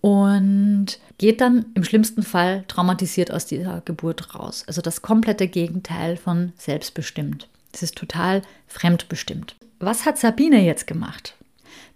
und 0.00 0.98
geht 1.18 1.40
dann 1.40 1.66
im 1.74 1.84
schlimmsten 1.84 2.22
Fall 2.22 2.64
traumatisiert 2.68 3.32
aus 3.32 3.46
dieser 3.46 3.80
Geburt 3.84 4.34
raus. 4.34 4.64
Also 4.66 4.80
das 4.80 5.02
komplette 5.02 5.48
Gegenteil 5.48 6.16
von 6.16 6.52
selbstbestimmt. 6.56 7.48
Es 7.72 7.82
ist 7.82 7.96
total 7.96 8.42
fremdbestimmt. 8.66 9.56
Was 9.78 10.06
hat 10.06 10.18
Sabine 10.18 10.64
jetzt 10.64 10.86
gemacht? 10.86 11.34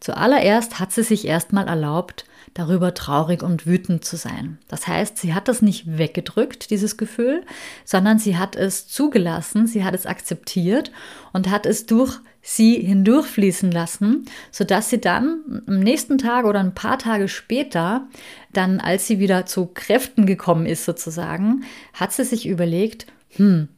Zuallererst 0.01 0.79
hat 0.79 0.93
sie 0.93 1.03
sich 1.03 1.27
erstmal 1.27 1.69
erlaubt, 1.69 2.25
darüber 2.55 2.95
traurig 2.95 3.43
und 3.43 3.67
wütend 3.67 4.05
zu 4.05 4.17
sein. 4.17 4.59
Das 4.69 4.87
heißt, 4.87 5.19
sie 5.19 5.35
hat 5.35 5.49
das 5.49 5.63
nicht 5.63 5.99
weggedrückt, 5.99 6.71
dieses 6.71 6.97
Gefühl, 6.97 7.45
sondern 7.85 8.19
sie 8.19 8.37
hat 8.37 8.57
es 8.57 8.89
zugelassen, 8.89 9.67
sie 9.67 9.85
hat 9.85 9.95
es 9.95 10.07
akzeptiert 10.07 10.91
und 11.33 11.51
hat 11.51 11.67
es 11.67 11.87
durch 11.87 12.19
sie 12.43 12.75
hindurchfließen 12.75 13.71
lassen, 13.71 14.25
sodass 14.51 14.91
sie 14.91 15.01
dann 15.01 15.63
am 15.67 15.81
nächsten 15.81 16.19
Tag 16.19 16.45
oder 16.45 16.61
ein 16.61 16.75
paar 16.75 16.99
Tage 16.99 17.29
später, 17.29 18.09
dann 18.53 18.81
als 18.81 19.07
sie 19.07 19.19
wieder 19.19 19.47
zu 19.47 19.67
Kräften 19.67 20.27
gekommen 20.27 20.67
ist 20.67 20.85
sozusagen, 20.85 21.65
hat 21.93 22.13
sie 22.13 22.25
sich 22.25 22.47
überlegt, 22.47 23.07
hm, 23.37 23.69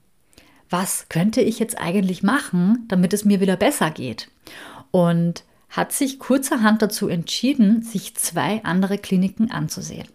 was 0.70 1.08
könnte 1.08 1.42
ich 1.42 1.58
jetzt 1.58 1.78
eigentlich 1.78 2.22
machen, 2.22 2.86
damit 2.88 3.12
es 3.12 3.24
mir 3.24 3.40
wieder 3.40 3.56
besser 3.56 3.90
geht? 3.90 4.28
Und 4.90 5.44
hat 5.72 5.92
sich 5.92 6.18
kurzerhand 6.18 6.82
dazu 6.82 7.08
entschieden, 7.08 7.82
sich 7.82 8.14
zwei 8.14 8.62
andere 8.62 8.98
Kliniken 8.98 9.50
anzusehen. 9.50 10.06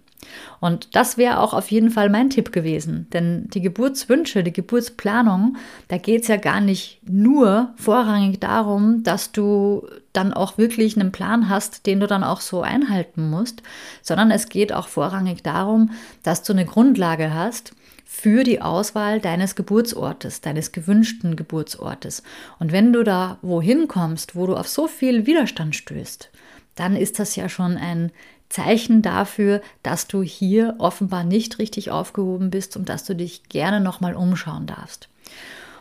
Und 0.60 0.96
das 0.96 1.18
wäre 1.18 1.40
auch 1.40 1.54
auf 1.54 1.72
jeden 1.72 1.90
Fall 1.90 2.10
mein 2.10 2.30
Tipp 2.30 2.52
gewesen. 2.52 3.08
Denn 3.14 3.48
die 3.50 3.62
Geburtswünsche, 3.62 4.44
die 4.44 4.54
Geburtsplanung, 4.54 5.58
da 5.88 5.98
geht 5.98 6.24
es 6.24 6.28
ja 6.28 6.38
gar 6.38 6.62
nicht 6.62 7.00
nur 7.08 7.74
vorrangig 7.76 8.40
darum, 8.40 9.04
dass 9.04 9.32
du 9.32 9.88
dann 10.14 10.34
auch 10.34 10.58
wirklich 10.58 11.00
einen 11.00 11.12
Plan 11.12 11.50
hast, 11.50 11.86
den 11.86 12.00
du 12.00 12.08
dann 12.08 12.24
auch 12.24 12.42
so 12.42 12.62
einhalten 12.62 13.30
musst, 13.30 13.64
sondern 14.02 14.32
es 14.32 14.50
geht 14.50 14.74
auch 14.74 14.88
vorrangig 14.88 15.44
darum, 15.44 15.92
dass 16.24 16.44
du 16.44 16.54
eine 16.54 16.66
Grundlage 16.66 17.34
hast, 17.34 17.74
für 18.10 18.46
die 18.46 18.62
Auswahl 18.62 19.20
deines 19.20 19.56
Geburtsortes, 19.56 20.40
deines 20.40 20.72
gewünschten 20.72 21.36
Geburtsortes. 21.36 22.24
Und 22.58 22.72
wenn 22.72 22.94
du 22.94 23.04
da 23.04 23.38
wohin 23.42 23.90
kommst, 23.90 24.34
wo 24.34 24.48
du 24.48 24.56
auf 24.56 24.70
so 24.70 24.88
viel 24.88 25.26
Widerstand 25.26 25.76
stößt, 25.76 26.30
dann 26.76 26.96
ist 26.96 27.20
das 27.20 27.36
ja 27.36 27.50
schon 27.50 27.76
ein 27.76 28.12
Zeichen 28.48 29.02
dafür, 29.02 29.62
dass 29.84 30.08
du 30.08 30.24
hier 30.24 30.76
offenbar 30.80 31.26
nicht 31.26 31.60
richtig 31.60 31.92
aufgehoben 31.92 32.50
bist 32.50 32.78
und 32.78 32.88
dass 32.88 33.04
du 33.04 33.14
dich 33.14 33.44
gerne 33.50 33.82
nochmal 33.82 34.16
umschauen 34.16 34.68
darfst. 34.68 35.10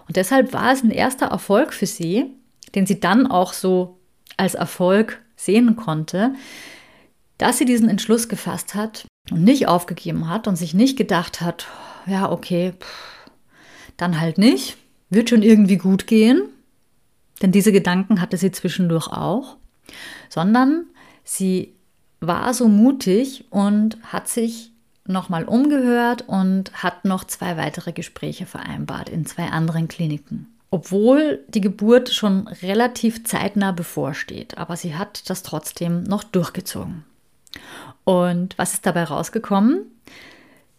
Und 0.08 0.16
deshalb 0.16 0.52
war 0.52 0.72
es 0.72 0.82
ein 0.82 0.90
erster 0.90 1.26
Erfolg 1.26 1.72
für 1.72 1.86
sie, 1.86 2.26
den 2.74 2.86
sie 2.86 2.98
dann 2.98 3.28
auch 3.28 3.52
so 3.52 3.98
als 4.36 4.56
Erfolg 4.56 5.22
sehen 5.36 5.76
konnte, 5.76 6.34
dass 7.38 7.58
sie 7.58 7.66
diesen 7.66 7.88
Entschluss 7.88 8.28
gefasst 8.28 8.74
hat 8.74 9.06
und 9.30 9.44
nicht 9.44 9.68
aufgegeben 9.68 10.28
hat 10.28 10.48
und 10.48 10.56
sich 10.56 10.74
nicht 10.74 10.98
gedacht 10.98 11.40
hat, 11.40 11.68
ja, 12.06 12.30
okay, 12.30 12.72
dann 13.96 14.20
halt 14.20 14.38
nicht, 14.38 14.76
wird 15.10 15.30
schon 15.30 15.42
irgendwie 15.42 15.76
gut 15.76 16.06
gehen, 16.06 16.42
denn 17.42 17.52
diese 17.52 17.72
Gedanken 17.72 18.20
hatte 18.20 18.36
sie 18.36 18.50
zwischendurch 18.50 19.08
auch, 19.08 19.56
sondern 20.28 20.86
sie 21.24 21.74
war 22.20 22.54
so 22.54 22.68
mutig 22.68 23.44
und 23.50 23.98
hat 24.04 24.28
sich 24.28 24.72
nochmal 25.06 25.44
umgehört 25.44 26.24
und 26.26 26.82
hat 26.82 27.04
noch 27.04 27.24
zwei 27.24 27.56
weitere 27.56 27.92
Gespräche 27.92 28.46
vereinbart 28.46 29.08
in 29.08 29.26
zwei 29.26 29.48
anderen 29.48 29.88
Kliniken. 29.88 30.48
Obwohl 30.70 31.44
die 31.48 31.60
Geburt 31.60 32.12
schon 32.12 32.48
relativ 32.48 33.24
zeitnah 33.24 33.72
bevorsteht, 33.72 34.58
aber 34.58 34.76
sie 34.76 34.96
hat 34.96 35.30
das 35.30 35.42
trotzdem 35.42 36.02
noch 36.02 36.24
durchgezogen. 36.24 37.04
Und 38.04 38.58
was 38.58 38.74
ist 38.74 38.86
dabei 38.86 39.04
rausgekommen? 39.04 39.86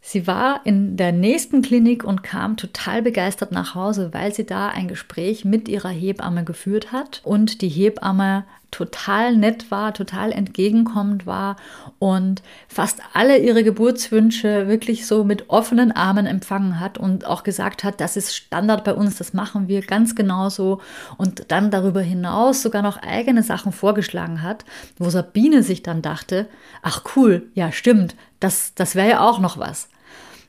Sie 0.09 0.25
war 0.25 0.61
in 0.63 0.95
der 0.95 1.11
nächsten 1.11 1.61
Klinik 1.61 2.05
und 2.05 2.23
kam 2.23 2.55
total 2.55 3.01
begeistert 3.01 3.51
nach 3.51 3.75
Hause, 3.75 4.13
weil 4.13 4.33
sie 4.33 4.45
da 4.45 4.69
ein 4.69 4.87
Gespräch 4.87 5.43
mit 5.43 5.67
ihrer 5.67 5.89
Hebamme 5.89 6.45
geführt 6.45 6.93
hat 6.93 7.19
und 7.25 7.61
die 7.61 7.67
Hebamme 7.67 8.45
total 8.71 9.35
nett 9.35 9.69
war, 9.69 9.93
total 9.93 10.31
entgegenkommend 10.31 11.25
war 11.25 11.57
und 11.99 12.41
fast 12.69 13.01
alle 13.11 13.37
ihre 13.39 13.65
Geburtswünsche 13.65 14.69
wirklich 14.69 15.05
so 15.05 15.25
mit 15.25 15.49
offenen 15.49 15.91
Armen 15.91 16.25
empfangen 16.25 16.79
hat 16.79 16.97
und 16.97 17.25
auch 17.25 17.43
gesagt 17.43 17.83
hat, 17.83 17.99
das 17.99 18.15
ist 18.15 18.33
Standard 18.33 18.85
bei 18.85 18.93
uns, 18.93 19.17
das 19.17 19.33
machen 19.33 19.67
wir 19.67 19.81
ganz 19.81 20.15
genauso 20.15 20.79
und 21.17 21.51
dann 21.51 21.69
darüber 21.69 22.01
hinaus 22.01 22.61
sogar 22.61 22.81
noch 22.81 22.95
eigene 22.95 23.43
Sachen 23.43 23.73
vorgeschlagen 23.73 24.41
hat, 24.41 24.63
wo 24.97 25.09
Sabine 25.09 25.63
sich 25.63 25.83
dann 25.83 26.01
dachte, 26.01 26.47
ach 26.81 27.03
cool, 27.17 27.49
ja 27.55 27.73
stimmt, 27.73 28.15
das, 28.39 28.73
das 28.73 28.95
wäre 28.95 29.09
ja 29.09 29.19
auch 29.19 29.39
noch 29.39 29.57
was. 29.57 29.89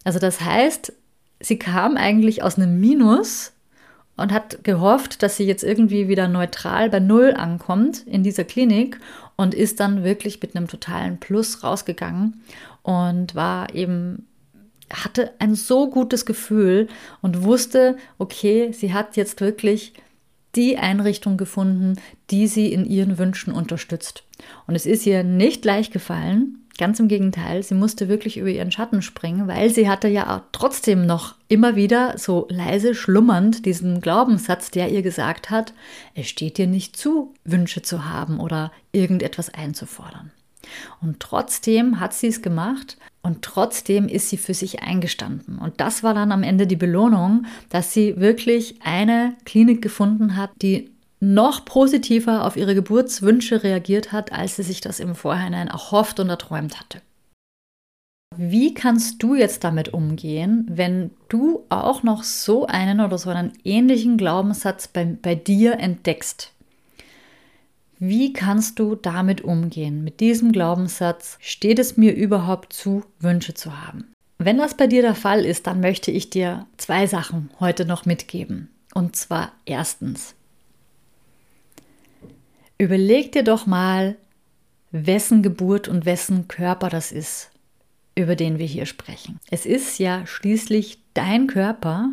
Also 0.04 0.18
das 0.18 0.40
heißt, 0.40 0.92
sie 1.40 1.58
kam 1.58 1.96
eigentlich 1.96 2.42
aus 2.42 2.56
einem 2.56 2.80
Minus 2.80 3.52
und 4.16 4.32
hat 4.32 4.64
gehofft, 4.64 5.22
dass 5.22 5.36
sie 5.36 5.44
jetzt 5.44 5.62
irgendwie 5.62 6.08
wieder 6.08 6.28
neutral 6.28 6.90
bei 6.90 7.00
Null 7.00 7.34
ankommt 7.36 8.06
in 8.06 8.22
dieser 8.22 8.44
Klinik 8.44 8.98
und 9.36 9.54
ist 9.54 9.80
dann 9.80 10.02
wirklich 10.02 10.40
mit 10.42 10.56
einem 10.56 10.66
totalen 10.66 11.18
Plus 11.18 11.62
rausgegangen 11.62 12.42
und 12.82 13.34
war 13.34 13.74
eben 13.74 14.26
hatte 14.90 15.32
ein 15.38 15.54
so 15.54 15.90
gutes 15.90 16.26
Gefühl 16.26 16.88
und 17.20 17.42
wusste, 17.42 17.96
okay, 18.18 18.72
sie 18.72 18.94
hat 18.94 19.16
jetzt 19.16 19.40
wirklich 19.40 19.92
die 20.54 20.78
Einrichtung 20.78 21.36
gefunden, 21.36 21.96
die 22.30 22.46
sie 22.46 22.72
in 22.72 22.86
ihren 22.86 23.18
Wünschen 23.18 23.52
unterstützt. 23.52 24.24
Und 24.66 24.74
es 24.74 24.86
ist 24.86 25.06
ihr 25.06 25.24
nicht 25.24 25.64
leicht 25.64 25.92
gefallen, 25.92 26.57
Ganz 26.78 27.00
im 27.00 27.08
Gegenteil, 27.08 27.64
sie 27.64 27.74
musste 27.74 28.08
wirklich 28.08 28.36
über 28.36 28.48
ihren 28.48 28.70
Schatten 28.70 29.02
springen, 29.02 29.48
weil 29.48 29.68
sie 29.68 29.88
hatte 29.88 30.06
ja 30.06 30.44
trotzdem 30.52 31.06
noch 31.06 31.34
immer 31.48 31.74
wieder 31.74 32.16
so 32.16 32.46
leise 32.50 32.94
schlummernd 32.94 33.66
diesen 33.66 34.00
Glaubenssatz, 34.00 34.70
der 34.70 34.88
ihr 34.88 35.02
gesagt 35.02 35.50
hat, 35.50 35.74
es 36.14 36.28
steht 36.28 36.56
dir 36.56 36.68
nicht 36.68 36.96
zu, 36.96 37.34
Wünsche 37.44 37.82
zu 37.82 38.04
haben 38.04 38.38
oder 38.38 38.70
irgendetwas 38.92 39.52
einzufordern. 39.52 40.30
Und 41.00 41.18
trotzdem 41.18 41.98
hat 41.98 42.14
sie 42.14 42.28
es 42.28 42.42
gemacht 42.42 42.96
und 43.22 43.42
trotzdem 43.42 44.06
ist 44.06 44.28
sie 44.28 44.36
für 44.36 44.54
sich 44.54 44.82
eingestanden. 44.82 45.58
Und 45.58 45.80
das 45.80 46.04
war 46.04 46.14
dann 46.14 46.30
am 46.30 46.44
Ende 46.44 46.68
die 46.68 46.76
Belohnung, 46.76 47.46
dass 47.70 47.92
sie 47.92 48.20
wirklich 48.20 48.76
eine 48.84 49.34
Klinik 49.44 49.82
gefunden 49.82 50.36
hat, 50.36 50.50
die 50.62 50.92
noch 51.20 51.64
positiver 51.64 52.44
auf 52.44 52.56
ihre 52.56 52.74
Geburtswünsche 52.74 53.62
reagiert 53.62 54.12
hat, 54.12 54.32
als 54.32 54.56
sie 54.56 54.62
sich 54.62 54.80
das 54.80 55.00
im 55.00 55.14
Vorhinein 55.14 55.68
erhofft 55.68 56.20
und 56.20 56.28
erträumt 56.28 56.78
hatte. 56.78 57.00
Wie 58.36 58.72
kannst 58.72 59.22
du 59.22 59.34
jetzt 59.34 59.64
damit 59.64 59.92
umgehen, 59.92 60.64
wenn 60.70 61.10
du 61.28 61.64
auch 61.70 62.04
noch 62.04 62.22
so 62.22 62.66
einen 62.66 63.00
oder 63.00 63.18
so 63.18 63.30
einen 63.30 63.52
ähnlichen 63.64 64.16
Glaubenssatz 64.16 64.86
bei, 64.86 65.04
bei 65.04 65.34
dir 65.34 65.80
entdeckst? 65.80 66.52
Wie 67.98 68.32
kannst 68.32 68.78
du 68.78 68.94
damit 68.94 69.40
umgehen? 69.40 70.04
Mit 70.04 70.20
diesem 70.20 70.52
Glaubenssatz 70.52 71.36
steht 71.40 71.80
es 71.80 71.96
mir 71.96 72.14
überhaupt 72.14 72.72
zu, 72.72 73.02
Wünsche 73.18 73.54
zu 73.54 73.82
haben? 73.84 74.12
Wenn 74.38 74.58
das 74.58 74.76
bei 74.76 74.86
dir 74.86 75.02
der 75.02 75.16
Fall 75.16 75.44
ist, 75.44 75.66
dann 75.66 75.80
möchte 75.80 76.12
ich 76.12 76.30
dir 76.30 76.66
zwei 76.76 77.08
Sachen 77.08 77.50
heute 77.58 77.84
noch 77.86 78.06
mitgeben. 78.06 78.70
Und 78.94 79.16
zwar 79.16 79.50
erstens, 79.64 80.36
Überleg 82.78 83.32
dir 83.32 83.42
doch 83.42 83.66
mal, 83.66 84.16
wessen 84.92 85.42
Geburt 85.42 85.88
und 85.88 86.06
wessen 86.06 86.46
Körper 86.46 86.88
das 86.88 87.10
ist, 87.10 87.50
über 88.14 88.36
den 88.36 88.58
wir 88.58 88.66
hier 88.66 88.86
sprechen. 88.86 89.40
Es 89.50 89.66
ist 89.66 89.98
ja 89.98 90.24
schließlich 90.26 91.00
dein 91.12 91.48
Körper 91.48 92.10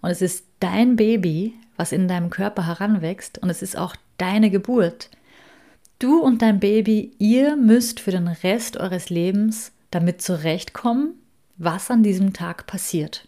und 0.00 0.10
es 0.10 0.22
ist 0.22 0.46
dein 0.60 0.94
Baby, 0.94 1.54
was 1.76 1.90
in 1.90 2.06
deinem 2.06 2.30
Körper 2.30 2.66
heranwächst 2.66 3.38
und 3.38 3.50
es 3.50 3.60
ist 3.60 3.76
auch 3.76 3.96
deine 4.16 4.50
Geburt. 4.50 5.10
Du 5.98 6.20
und 6.20 6.42
dein 6.42 6.60
Baby, 6.60 7.12
ihr 7.18 7.56
müsst 7.56 7.98
für 7.98 8.12
den 8.12 8.28
Rest 8.28 8.76
eures 8.76 9.10
Lebens 9.10 9.72
damit 9.90 10.22
zurechtkommen, 10.22 11.14
was 11.56 11.90
an 11.90 12.04
diesem 12.04 12.32
Tag 12.32 12.66
passiert. 12.66 13.26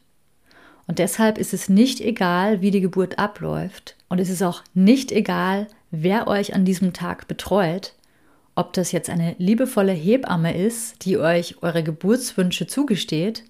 Und 0.87 1.01
deshalb 1.01 1.37
ist 1.37 1.53
es 1.53 1.69
nicht 1.69 2.01
egal, 2.01 2.61
wie 2.61 2.71
die 2.71 2.81
Geburt 2.81 3.19
abläuft. 3.19 3.97
Und 4.09 4.21
es 4.21 4.31
ist 4.31 4.43
auch 4.43 4.63
nicht 4.73 5.11
egal, 5.11 5.67
wer 5.91 6.27
euch 6.29 6.55
an 6.55 6.65
diesem 6.65 6.93
Tag 6.93 7.29
betreut. 7.29 7.95
Ob 8.55 8.73
das 8.73 8.93
jetzt 8.93 9.11
eine 9.11 9.37
liebevolle 9.39 9.93
Hebamme 9.93 10.57
ist, 10.57 11.05
die 11.05 11.19
euch 11.19 11.63
eure 11.63 11.83
Geburtswünsche 11.83 12.67
zugesteht, 12.67 13.45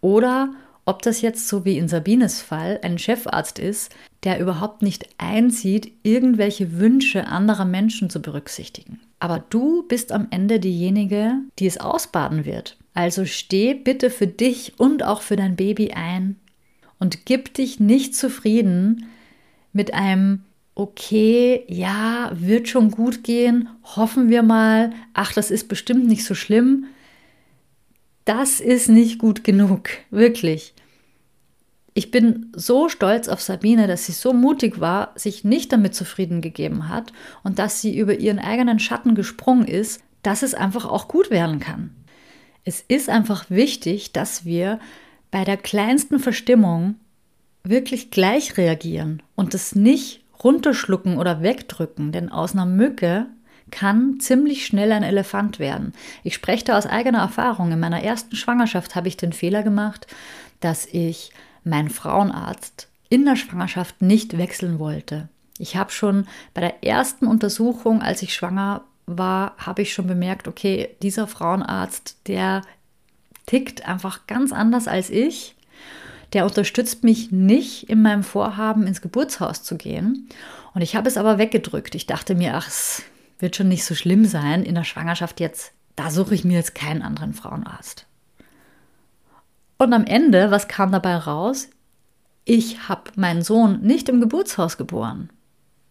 oder 0.00 0.50
ob 0.84 1.02
das 1.02 1.20
jetzt 1.20 1.48
so 1.48 1.64
wie 1.64 1.76
in 1.76 1.88
Sabines 1.88 2.40
Fall 2.40 2.80
ein 2.82 2.98
Chefarzt 2.98 3.58
ist, 3.58 3.94
der 4.24 4.40
überhaupt 4.40 4.82
nicht 4.82 5.06
einsieht, 5.18 5.92
irgendwelche 6.02 6.78
Wünsche 6.78 7.26
anderer 7.26 7.64
Menschen 7.64 8.10
zu 8.10 8.22
berücksichtigen. 8.22 9.00
Aber 9.20 9.44
du 9.50 9.86
bist 9.86 10.12
am 10.12 10.28
Ende 10.30 10.60
diejenige, 10.60 11.34
die 11.58 11.66
es 11.66 11.78
ausbaden 11.78 12.44
wird. 12.44 12.76
Also 12.94 13.26
steh 13.26 13.74
bitte 13.74 14.10
für 14.10 14.26
dich 14.26 14.78
und 14.78 15.02
auch 15.02 15.22
für 15.22 15.36
dein 15.36 15.56
Baby 15.56 15.92
ein 15.92 16.36
und 16.98 17.26
gib 17.26 17.54
dich 17.54 17.80
nicht 17.80 18.16
zufrieden 18.16 19.06
mit 19.72 19.94
einem 19.94 20.44
okay, 20.78 21.64
ja, 21.66 22.30
wird 22.32 22.68
schon 22.68 22.92
gut 22.92 23.24
gehen, 23.24 23.68
hoffen 23.82 24.28
wir 24.28 24.44
mal, 24.44 24.92
ach, 25.12 25.32
das 25.32 25.50
ist 25.50 25.66
bestimmt 25.66 26.06
nicht 26.06 26.24
so 26.24 26.36
schlimm, 26.36 26.86
das 28.24 28.60
ist 28.60 28.88
nicht 28.88 29.18
gut 29.18 29.42
genug, 29.42 29.88
wirklich. 30.10 30.74
Ich 31.94 32.12
bin 32.12 32.52
so 32.54 32.88
stolz 32.88 33.26
auf 33.26 33.40
Sabine, 33.40 33.88
dass 33.88 34.06
sie 34.06 34.12
so 34.12 34.32
mutig 34.32 34.78
war, 34.78 35.10
sich 35.16 35.42
nicht 35.42 35.72
damit 35.72 35.96
zufrieden 35.96 36.40
gegeben 36.40 36.88
hat 36.88 37.12
und 37.42 37.58
dass 37.58 37.80
sie 37.80 37.98
über 37.98 38.14
ihren 38.14 38.38
eigenen 38.38 38.78
Schatten 38.78 39.16
gesprungen 39.16 39.66
ist, 39.66 40.00
dass 40.22 40.44
es 40.44 40.54
einfach 40.54 40.86
auch 40.86 41.08
gut 41.08 41.30
werden 41.30 41.58
kann. 41.58 41.90
Es 42.62 42.84
ist 42.86 43.08
einfach 43.08 43.50
wichtig, 43.50 44.12
dass 44.12 44.44
wir 44.44 44.78
bei 45.32 45.44
der 45.44 45.56
kleinsten 45.56 46.20
Verstimmung 46.20 46.94
wirklich 47.64 48.12
gleich 48.12 48.56
reagieren 48.56 49.24
und 49.34 49.54
es 49.54 49.74
nicht 49.74 50.22
runterschlucken 50.42 51.18
oder 51.18 51.42
wegdrücken, 51.42 52.12
denn 52.12 52.30
aus 52.30 52.52
einer 52.52 52.66
Mücke 52.66 53.26
kann 53.70 54.18
ziemlich 54.20 54.64
schnell 54.66 54.92
ein 54.92 55.02
Elefant 55.02 55.58
werden. 55.58 55.92
Ich 56.24 56.34
spreche 56.34 56.64
da 56.64 56.78
aus 56.78 56.86
eigener 56.86 57.18
Erfahrung. 57.18 57.70
In 57.70 57.80
meiner 57.80 58.02
ersten 58.02 58.36
Schwangerschaft 58.36 58.96
habe 58.96 59.08
ich 59.08 59.16
den 59.16 59.32
Fehler 59.32 59.62
gemacht, 59.62 60.06
dass 60.60 60.86
ich 60.86 61.32
meinen 61.64 61.90
Frauenarzt 61.90 62.88
in 63.08 63.24
der 63.24 63.36
Schwangerschaft 63.36 64.02
nicht 64.02 64.38
wechseln 64.38 64.78
wollte. 64.78 65.28
Ich 65.58 65.76
habe 65.76 65.90
schon 65.90 66.26
bei 66.54 66.60
der 66.60 66.84
ersten 66.84 67.26
Untersuchung, 67.26 68.00
als 68.00 68.22
ich 68.22 68.34
schwanger 68.34 68.82
war, 69.06 69.54
habe 69.58 69.82
ich 69.82 69.92
schon 69.92 70.06
bemerkt, 70.06 70.46
okay, 70.46 70.96
dieser 71.02 71.26
Frauenarzt, 71.26 72.16
der 72.26 72.62
tickt 73.46 73.88
einfach 73.88 74.26
ganz 74.26 74.52
anders 74.52 74.86
als 74.86 75.10
ich. 75.10 75.56
Der 76.32 76.44
unterstützt 76.44 77.04
mich 77.04 77.32
nicht 77.32 77.88
in 77.88 78.02
meinem 78.02 78.22
Vorhaben, 78.22 78.86
ins 78.86 79.00
Geburtshaus 79.00 79.62
zu 79.62 79.76
gehen. 79.76 80.28
Und 80.74 80.82
ich 80.82 80.94
habe 80.94 81.08
es 81.08 81.16
aber 81.16 81.38
weggedrückt. 81.38 81.94
Ich 81.94 82.06
dachte 82.06 82.34
mir, 82.34 82.54
ach, 82.54 82.68
es 82.68 83.02
wird 83.38 83.56
schon 83.56 83.68
nicht 83.68 83.84
so 83.84 83.94
schlimm 83.94 84.26
sein 84.26 84.62
in 84.62 84.74
der 84.74 84.84
Schwangerschaft 84.84 85.40
jetzt. 85.40 85.72
Da 85.96 86.10
suche 86.10 86.34
ich 86.34 86.44
mir 86.44 86.54
jetzt 86.54 86.74
keinen 86.74 87.02
anderen 87.02 87.32
Frauenarzt. 87.32 88.06
Und 89.78 89.92
am 89.92 90.04
Ende, 90.04 90.50
was 90.50 90.68
kam 90.68 90.92
dabei 90.92 91.16
raus? 91.16 91.70
Ich 92.44 92.88
habe 92.88 93.12
meinen 93.16 93.42
Sohn 93.42 93.80
nicht 93.80 94.08
im 94.08 94.20
Geburtshaus 94.20 94.76
geboren. 94.76 95.30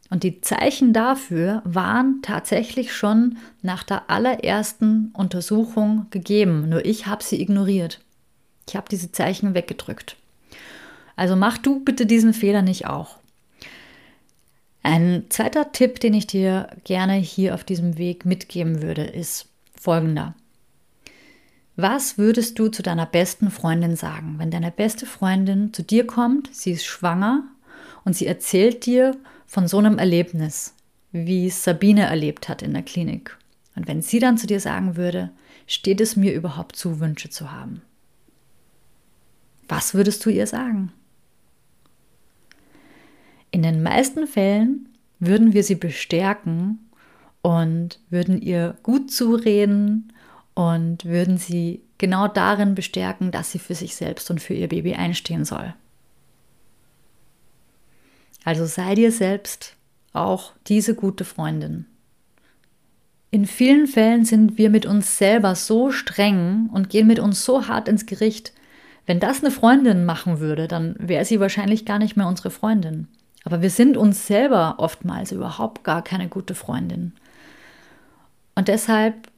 Und 0.10 0.24
die 0.24 0.42
Zeichen 0.42 0.94
dafür 0.94 1.62
waren 1.66 2.22
tatsächlich 2.22 2.94
schon 2.94 3.38
nach 3.62 3.84
der 3.84 4.10
allerersten 4.10 5.12
Untersuchung 5.14 6.08
gegeben. 6.10 6.70
Nur 6.70 6.86
ich 6.86 7.08
habe 7.08 7.24
sie 7.24 7.42
ignoriert. 7.42 8.00
Ich 8.68 8.76
habe 8.76 8.88
diese 8.90 9.12
Zeichen 9.12 9.54
weggedrückt. 9.54 10.18
Also 11.18 11.36
mach 11.36 11.58
du 11.58 11.84
bitte 11.84 12.06
diesen 12.06 12.34
Fehler 12.34 12.62
nicht 12.62 12.86
auch. 12.86 13.18
Ein 14.84 15.26
zweiter 15.28 15.74
Tipp, 15.74 16.00
den 16.00 16.14
ich 16.14 16.28
dir 16.28 16.70
gerne 16.86 17.16
hier 17.16 17.54
auf 17.54 17.66
diesem 17.66 17.98
Weg 17.98 18.26
mitgeben 18.26 18.82
würde, 18.82 19.04
ist 19.04 19.50
folgender. 19.78 20.34
Was 21.76 22.18
würdest 22.18 22.58
du 22.58 22.70
zu 22.70 22.82
deiner 22.82 23.06
besten 23.06 23.52
Freundin 23.52 23.96
sagen, 23.96 24.36
wenn 24.38 24.50
deine 24.50 24.72
beste 24.72 25.06
Freundin 25.06 25.74
zu 25.74 25.84
dir 25.84 26.08
kommt, 26.08 26.56
sie 26.56 26.72
ist 26.72 26.86
schwanger 26.86 27.44
und 28.06 28.16
sie 28.16 28.28
erzählt 28.28 28.86
dir 28.86 29.18
von 29.46 29.68
so 29.68 29.78
einem 29.78 29.98
Erlebnis, 29.98 30.74
wie 31.12 31.50
Sabine 31.50 32.06
erlebt 32.06 32.48
hat 32.48 32.62
in 32.62 32.74
der 32.74 32.84
Klinik? 32.84 33.38
Und 33.76 33.88
wenn 33.88 34.02
sie 34.02 34.20
dann 34.20 34.38
zu 34.38 34.48
dir 34.48 34.60
sagen 34.60 34.96
würde, 34.96 35.32
steht 35.68 36.02
es 36.02 36.16
mir 36.16 36.34
überhaupt 36.34 36.76
zu, 36.76 37.00
Wünsche 37.00 37.30
zu 37.30 37.52
haben? 37.52 37.82
Was 39.68 39.94
würdest 39.94 40.26
du 40.26 40.30
ihr 40.30 40.48
sagen? 40.48 40.92
In 43.58 43.64
den 43.64 43.82
meisten 43.82 44.28
Fällen 44.28 44.88
würden 45.18 45.52
wir 45.52 45.64
sie 45.64 45.74
bestärken 45.74 46.78
und 47.42 48.00
würden 48.12 48.40
ihr 48.40 48.78
gut 48.84 49.10
zureden 49.12 50.14
und 50.54 51.06
würden 51.06 51.40
sie 51.40 51.82
genau 51.98 52.28
darin 52.28 52.76
bestärken, 52.76 53.32
dass 53.32 53.52
sie 53.52 53.58
für 53.58 53.74
sich 53.74 53.96
selbst 53.96 54.30
und 54.30 54.42
für 54.42 54.54
ihr 54.54 54.70
Baby 54.70 54.94
einstehen 54.94 55.44
soll. 55.44 55.74
Also 58.44 58.68
sei 58.68 58.94
dir 58.94 59.12
selbst 59.12 59.76
auch 60.14 60.54
diese 60.68 60.94
gute 60.94 61.26
Freundin. 61.26 61.88
In 63.32 63.48
vielen 63.48 63.88
Fällen 63.88 64.24
sind 64.24 64.60
wir 64.60 64.70
mit 64.70 64.86
uns 64.86 65.18
selber 65.18 65.56
so 65.56 65.92
streng 65.92 66.70
und 66.72 66.92
gehen 66.92 67.08
mit 67.08 67.18
uns 67.18 67.44
so 67.44 67.68
hart 67.68 67.88
ins 67.88 68.06
Gericht. 68.06 68.54
Wenn 69.08 69.20
das 69.20 69.44
eine 69.44 69.50
Freundin 69.50 70.06
machen 70.06 70.40
würde, 70.40 70.68
dann 70.68 70.96
wäre 71.00 71.26
sie 71.26 71.40
wahrscheinlich 71.40 71.86
gar 71.86 71.98
nicht 71.98 72.16
mehr 72.16 72.28
unsere 72.28 72.52
Freundin. 72.52 73.08
Aber 73.44 73.62
wir 73.62 73.70
sind 73.70 73.98
uns 73.98 74.28
selber 74.28 74.76
oftmals 74.78 75.32
überhaupt 75.32 75.84
gar 75.84 76.04
keine 76.04 76.28
gute 76.28 76.56
Freundin. 76.56 77.14
Und 78.56 78.68
deshalb 78.68 79.30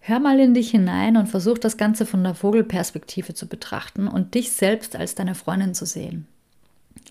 hör 0.00 0.20
mal 0.20 0.40
in 0.40 0.54
dich 0.54 0.70
hinein 0.70 1.16
und 1.16 1.28
versuch 1.28 1.58
das 1.58 1.76
Ganze 1.76 2.06
von 2.06 2.22
der 2.24 2.34
Vogelperspektive 2.34 3.34
zu 3.34 3.46
betrachten 3.46 4.08
und 4.08 4.34
dich 4.34 4.52
selbst 4.52 4.96
als 4.96 5.14
deine 5.14 5.34
Freundin 5.34 5.74
zu 5.74 5.86
sehen. 5.86 6.26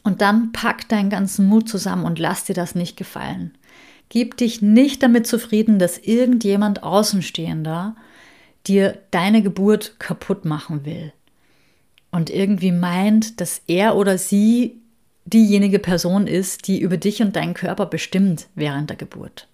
Und 0.03 0.21
dann 0.21 0.51
pack 0.51 0.89
deinen 0.89 1.09
ganzen 1.09 1.47
Mut 1.47 1.69
zusammen 1.69 2.05
und 2.05 2.19
lass 2.19 2.45
dir 2.45 2.55
das 2.55 2.75
nicht 2.75 2.97
gefallen. 2.97 3.57
Gib 4.09 4.35
dich 4.37 4.61
nicht 4.61 5.03
damit 5.03 5.25
zufrieden, 5.25 5.79
dass 5.79 5.97
irgendjemand 5.97 6.83
Außenstehender 6.83 7.95
dir 8.67 8.97
deine 9.11 9.41
Geburt 9.41 9.99
kaputt 9.99 10.43
machen 10.43 10.85
will 10.85 11.13
und 12.11 12.29
irgendwie 12.29 12.73
meint, 12.73 13.39
dass 13.39 13.61
er 13.67 13.95
oder 13.95 14.17
sie 14.17 14.80
diejenige 15.25 15.79
Person 15.79 16.27
ist, 16.27 16.67
die 16.67 16.79
über 16.81 16.97
dich 16.97 17.21
und 17.21 17.35
deinen 17.35 17.53
Körper 17.53 17.85
bestimmt 17.85 18.47
während 18.55 18.89
der 18.89 18.97
Geburt. 18.97 19.47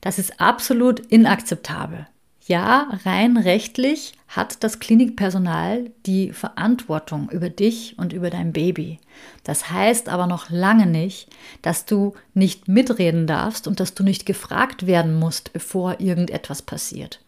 Das 0.00 0.18
ist 0.18 0.40
absolut 0.40 1.00
inakzeptabel. 1.00 2.06
Ja, 2.46 2.88
rein 3.04 3.36
rechtlich 3.36 4.14
hat 4.26 4.64
das 4.64 4.80
Klinikpersonal 4.80 5.90
die 6.06 6.32
Verantwortung 6.32 7.28
über 7.30 7.50
dich 7.50 7.96
und 7.98 8.12
über 8.12 8.30
dein 8.30 8.52
Baby. 8.52 8.98
Das 9.44 9.70
heißt 9.70 10.08
aber 10.08 10.26
noch 10.26 10.50
lange 10.50 10.86
nicht, 10.86 11.28
dass 11.62 11.84
du 11.84 12.14
nicht 12.34 12.66
mitreden 12.66 13.26
darfst 13.26 13.68
und 13.68 13.78
dass 13.78 13.94
du 13.94 14.02
nicht 14.02 14.26
gefragt 14.26 14.86
werden 14.86 15.14
musst, 15.14 15.52
bevor 15.52 16.00
irgendetwas 16.00 16.62
passiert. 16.62 17.20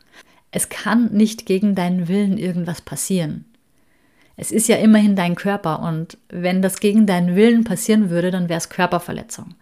Es 0.50 0.68
kann 0.70 1.12
nicht 1.12 1.46
gegen 1.46 1.74
deinen 1.74 2.08
Willen 2.08 2.36
irgendwas 2.36 2.80
passieren. 2.80 3.44
Es 4.36 4.50
ist 4.50 4.68
ja 4.68 4.76
immerhin 4.76 5.16
dein 5.16 5.34
Körper 5.34 5.80
und 5.82 6.18
wenn 6.28 6.62
das 6.62 6.80
gegen 6.80 7.06
deinen 7.06 7.36
Willen 7.36 7.64
passieren 7.64 8.10
würde, 8.10 8.30
dann 8.30 8.48
wäre 8.48 8.58
es 8.58 8.68
Körperverletzung. 8.68 9.54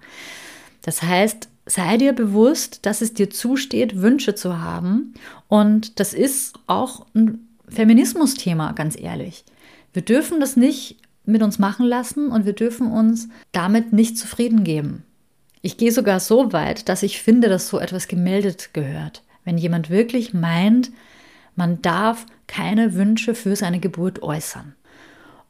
Das 0.83 1.03
heißt, 1.03 1.49
sei 1.67 1.97
dir 1.97 2.13
bewusst, 2.13 2.87
dass 2.87 3.01
es 3.01 3.15
dir 3.15 3.31
zusteht, 3.31 4.01
Wünsche 4.01 4.35
zu 4.35 4.61
haben 4.61 5.15
und 5.49 6.01
das 6.01 6.15
ist 6.15 6.55
auch 6.67 7.07
ein 7.15 7.47
Feminismus-Thema, 7.69 8.73
ganz 8.73 8.99
ehrlich. 8.99 9.45
Wir 9.93 10.03
dürfen 10.03 10.41
das 10.41 10.57
nicht 10.57 10.97
mit 11.25 11.43
uns 11.43 11.59
machen 11.59 11.87
lassen 11.87 12.29
und 12.29 12.47
wir 12.47 12.53
dürfen 12.53 12.91
uns 12.91 13.29
damit 13.53 13.93
nicht 13.93 14.19
zufrieden 14.19 14.65
geben. 14.65 15.05
Ich 15.63 15.77
gehe 15.77 15.93
sogar 15.93 16.21
so 16.21 16.53
weit, 16.53 16.89
dass 16.89 17.03
ich 17.03 17.21
finde, 17.21 17.49
dass 17.49 17.69
so 17.69 17.79
etwas 17.79 18.09
gemeldet 18.09 18.71
gehört. 18.73 19.23
Wenn 19.45 19.59
jemand 19.59 19.91
wirklich 19.91 20.33
meint, 20.33 20.91
man 21.61 21.83
darf 21.83 22.25
keine 22.47 22.95
Wünsche 22.95 23.35
für 23.35 23.55
seine 23.55 23.81
Geburt 23.81 24.23
äußern. 24.23 24.75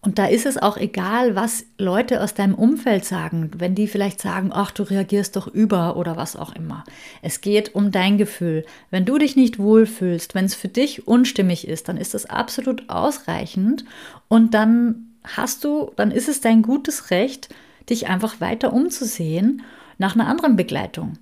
Und 0.03 0.19
da 0.19 0.27
ist 0.27 0.45
es 0.45 0.59
auch 0.59 0.77
egal, 0.77 1.37
was 1.37 1.65
Leute 1.79 2.21
aus 2.21 2.35
deinem 2.35 2.57
Umfeld 2.57 3.05
sagen, 3.05 3.53
wenn 3.59 3.77
die 3.77 3.87
vielleicht 3.87 4.21
sagen, 4.21 4.51
ach, 4.53 4.73
du 4.73 4.83
reagierst 4.83 5.37
doch 5.37 5.47
über 5.47 5.97
oder 5.97 6.17
was 6.17 6.35
auch 6.35 6.53
immer. 6.53 6.83
Es 7.23 7.43
geht 7.43 7.77
um 7.77 7.93
dein 7.93 8.19
Gefühl. 8.19 8.67
Wenn 8.91 9.05
du 9.05 9.19
dich 9.19 9.37
nicht 9.37 9.61
wohlfühlst, 9.61 10.35
wenn 10.35 10.47
es 10.47 10.57
für 10.57 10.67
dich 10.67 11.07
unstimmig 11.07 11.69
ist, 11.69 11.89
dann 11.89 11.97
ist 11.97 12.15
das 12.15 12.27
absolut 12.27 12.91
ausreichend 12.91 13.85
und 14.27 14.53
dann 14.53 15.13
hast 15.23 15.63
du, 15.63 15.93
dann 15.95 16.11
ist 16.11 16.29
es 16.29 16.41
dein 16.41 16.63
gutes 16.63 17.13
Recht, 17.13 17.55
dich 17.89 18.09
einfach 18.09 18.41
weiter 18.41 18.73
umzusehen 18.73 19.63
nach 19.99 20.17
einer 20.17 20.27
anderen 20.27 20.57
Begleitung. 20.57 21.19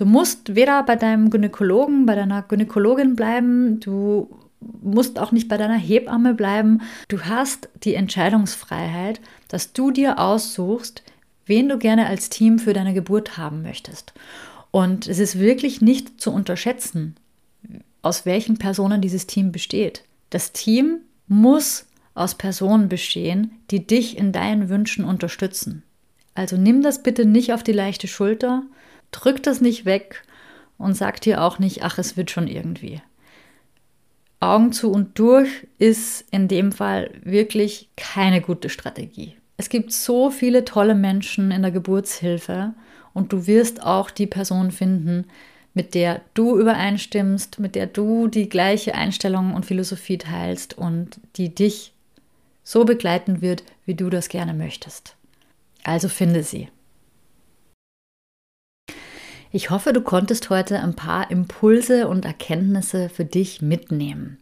Du 0.00 0.06
musst 0.06 0.54
weder 0.54 0.82
bei 0.82 0.96
deinem 0.96 1.28
Gynäkologen, 1.28 2.06
bei 2.06 2.14
deiner 2.14 2.40
Gynäkologin 2.40 3.16
bleiben, 3.16 3.80
du 3.80 4.30
musst 4.80 5.18
auch 5.18 5.30
nicht 5.30 5.46
bei 5.46 5.58
deiner 5.58 5.76
Hebamme 5.76 6.32
bleiben. 6.32 6.80
Du 7.08 7.20
hast 7.20 7.68
die 7.84 7.92
Entscheidungsfreiheit, 7.92 9.20
dass 9.48 9.74
du 9.74 9.90
dir 9.90 10.18
aussuchst, 10.18 11.02
wen 11.44 11.68
du 11.68 11.76
gerne 11.76 12.06
als 12.06 12.30
Team 12.30 12.58
für 12.58 12.72
deine 12.72 12.94
Geburt 12.94 13.36
haben 13.36 13.60
möchtest. 13.60 14.14
Und 14.70 15.06
es 15.06 15.18
ist 15.18 15.38
wirklich 15.38 15.82
nicht 15.82 16.18
zu 16.18 16.32
unterschätzen, 16.32 17.16
aus 18.00 18.24
welchen 18.24 18.56
Personen 18.56 19.02
dieses 19.02 19.26
Team 19.26 19.52
besteht. 19.52 20.04
Das 20.30 20.52
Team 20.52 21.00
muss 21.28 21.84
aus 22.14 22.36
Personen 22.36 22.88
bestehen, 22.88 23.50
die 23.70 23.86
dich 23.86 24.16
in 24.16 24.32
deinen 24.32 24.70
Wünschen 24.70 25.04
unterstützen. 25.04 25.82
Also 26.34 26.56
nimm 26.56 26.82
das 26.82 27.02
bitte 27.02 27.26
nicht 27.26 27.52
auf 27.52 27.62
die 27.62 27.72
leichte 27.72 28.08
Schulter, 28.08 28.62
drück 29.10 29.42
das 29.42 29.60
nicht 29.60 29.84
weg 29.84 30.22
und 30.78 30.94
sag 30.94 31.20
dir 31.20 31.42
auch 31.42 31.58
nicht, 31.58 31.82
ach, 31.82 31.98
es 31.98 32.16
wird 32.16 32.30
schon 32.30 32.48
irgendwie. 32.48 33.02
Augen 34.40 34.72
zu 34.72 34.90
und 34.90 35.18
durch 35.18 35.66
ist 35.78 36.24
in 36.30 36.48
dem 36.48 36.72
Fall 36.72 37.10
wirklich 37.22 37.90
keine 37.96 38.40
gute 38.40 38.70
Strategie. 38.70 39.36
Es 39.58 39.68
gibt 39.68 39.92
so 39.92 40.30
viele 40.30 40.64
tolle 40.64 40.94
Menschen 40.94 41.50
in 41.50 41.60
der 41.60 41.70
Geburtshilfe 41.70 42.72
und 43.12 43.32
du 43.32 43.46
wirst 43.46 43.82
auch 43.82 44.10
die 44.10 44.26
Person 44.26 44.70
finden, 44.70 45.26
mit 45.74 45.94
der 45.94 46.22
du 46.32 46.58
übereinstimmst, 46.58 47.58
mit 47.58 47.74
der 47.74 47.86
du 47.86 48.28
die 48.28 48.48
gleiche 48.48 48.94
Einstellung 48.94 49.52
und 49.52 49.66
Philosophie 49.66 50.16
teilst 50.16 50.76
und 50.76 51.20
die 51.36 51.54
dich 51.54 51.92
so 52.64 52.84
begleiten 52.84 53.42
wird, 53.42 53.62
wie 53.84 53.94
du 53.94 54.08
das 54.08 54.28
gerne 54.30 54.54
möchtest. 54.54 55.14
Also 55.84 56.08
finde 56.08 56.42
sie. 56.42 56.68
Ich 59.52 59.70
hoffe, 59.70 59.92
du 59.92 60.00
konntest 60.00 60.48
heute 60.48 60.78
ein 60.78 60.94
paar 60.94 61.28
Impulse 61.32 62.06
und 62.06 62.24
Erkenntnisse 62.24 63.08
für 63.08 63.24
dich 63.24 63.60
mitnehmen. 63.60 64.38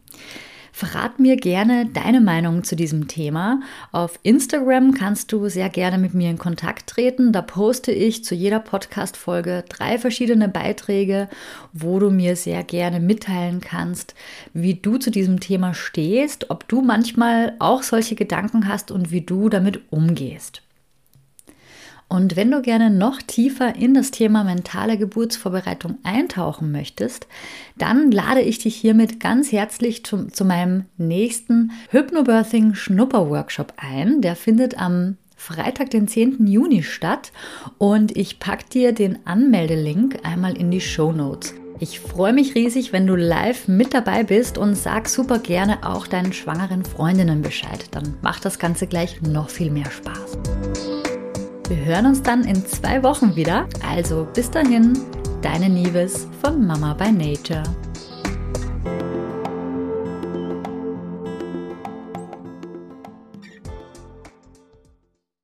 Verrat 0.71 1.19
mir 1.19 1.35
gerne 1.35 1.87
deine 1.91 2.21
Meinung 2.21 2.63
zu 2.63 2.75
diesem 2.75 3.07
Thema. 3.07 3.59
Auf 3.91 4.19
Instagram 4.21 4.93
kannst 4.93 5.31
du 5.31 5.49
sehr 5.49 5.67
gerne 5.69 5.97
mit 5.97 6.13
mir 6.13 6.29
in 6.29 6.37
Kontakt 6.37 6.87
treten. 6.87 7.33
Da 7.33 7.41
poste 7.41 7.91
ich 7.91 8.23
zu 8.23 8.35
jeder 8.35 8.59
Podcast-Folge 8.59 9.65
drei 9.67 9.97
verschiedene 9.97 10.47
Beiträge, 10.47 11.27
wo 11.73 11.97
du 11.97 12.11
mir 12.11 12.35
sehr 12.35 12.63
gerne 12.63 12.99
mitteilen 12.99 13.61
kannst, 13.61 14.13
wie 14.53 14.75
du 14.75 14.97
zu 14.97 15.09
diesem 15.09 15.39
Thema 15.39 15.73
stehst, 15.73 16.51
ob 16.51 16.67
du 16.67 16.83
manchmal 16.83 17.55
auch 17.57 17.81
solche 17.81 18.13
Gedanken 18.13 18.67
hast 18.67 18.91
und 18.91 19.11
wie 19.11 19.21
du 19.21 19.49
damit 19.49 19.81
umgehst. 19.89 20.61
Und 22.09 22.35
wenn 22.35 22.49
du 22.49 22.63
gerne 22.63 22.89
noch 22.89 23.21
tiefer 23.21 23.75
in 23.75 23.93
das 23.93 24.09
Thema 24.09 24.43
mentale 24.43 24.97
Geburtsvorbereitung 24.97 25.99
eintauchen 26.03 26.71
möchtest, 26.71 27.27
dann 27.77 28.09
lade 28.11 28.41
ich 28.41 28.57
dich 28.57 28.75
hiermit 28.75 29.19
ganz 29.19 29.51
herzlich 29.51 30.03
zu, 30.03 30.25
zu 30.25 30.43
meinem 30.43 30.85
nächsten 30.97 31.71
Hypnobirthing 31.91 32.73
Schnupper 32.73 33.29
Workshop 33.29 33.73
ein. 33.77 34.21
Der 34.21 34.35
findet 34.35 34.79
am 34.81 35.17
Freitag, 35.37 35.91
den 35.91 36.07
10. 36.07 36.47
Juni 36.47 36.81
statt 36.81 37.31
und 37.77 38.17
ich 38.17 38.39
packe 38.39 38.65
dir 38.69 38.91
den 38.91 39.25
Anmeldelink 39.25 40.19
einmal 40.23 40.57
in 40.57 40.71
die 40.71 40.81
Show 40.81 41.11
Notes. 41.11 41.53
Ich 41.79 42.01
freue 42.01 42.33
mich 42.33 42.55
riesig, 42.55 42.91
wenn 42.91 43.07
du 43.07 43.15
live 43.15 43.69
mit 43.69 43.93
dabei 43.93 44.23
bist 44.23 44.57
und 44.57 44.75
sag 44.75 45.07
super 45.07 45.39
gerne 45.39 45.87
auch 45.87 46.07
deinen 46.07 46.33
schwangeren 46.33 46.83
Freundinnen 46.83 47.41
Bescheid. 47.41 47.85
Dann 47.91 48.15
macht 48.21 48.43
das 48.43 48.59
Ganze 48.59 48.85
gleich 48.85 49.21
noch 49.21 49.49
viel 49.49 49.71
mehr 49.71 49.89
Spaß. 49.89 50.98
Wir 51.69 51.85
hören 51.85 52.07
uns 52.07 52.23
dann 52.23 52.45
in 52.45 52.65
zwei 52.65 53.03
Wochen 53.03 53.35
wieder. 53.35 53.67
Also 53.87 54.27
bis 54.33 54.49
dahin, 54.49 54.97
deine 55.43 55.69
Nieves 55.69 56.27
von 56.41 56.65
Mama 56.65 56.95
by 56.95 57.11
Nature. 57.11 57.61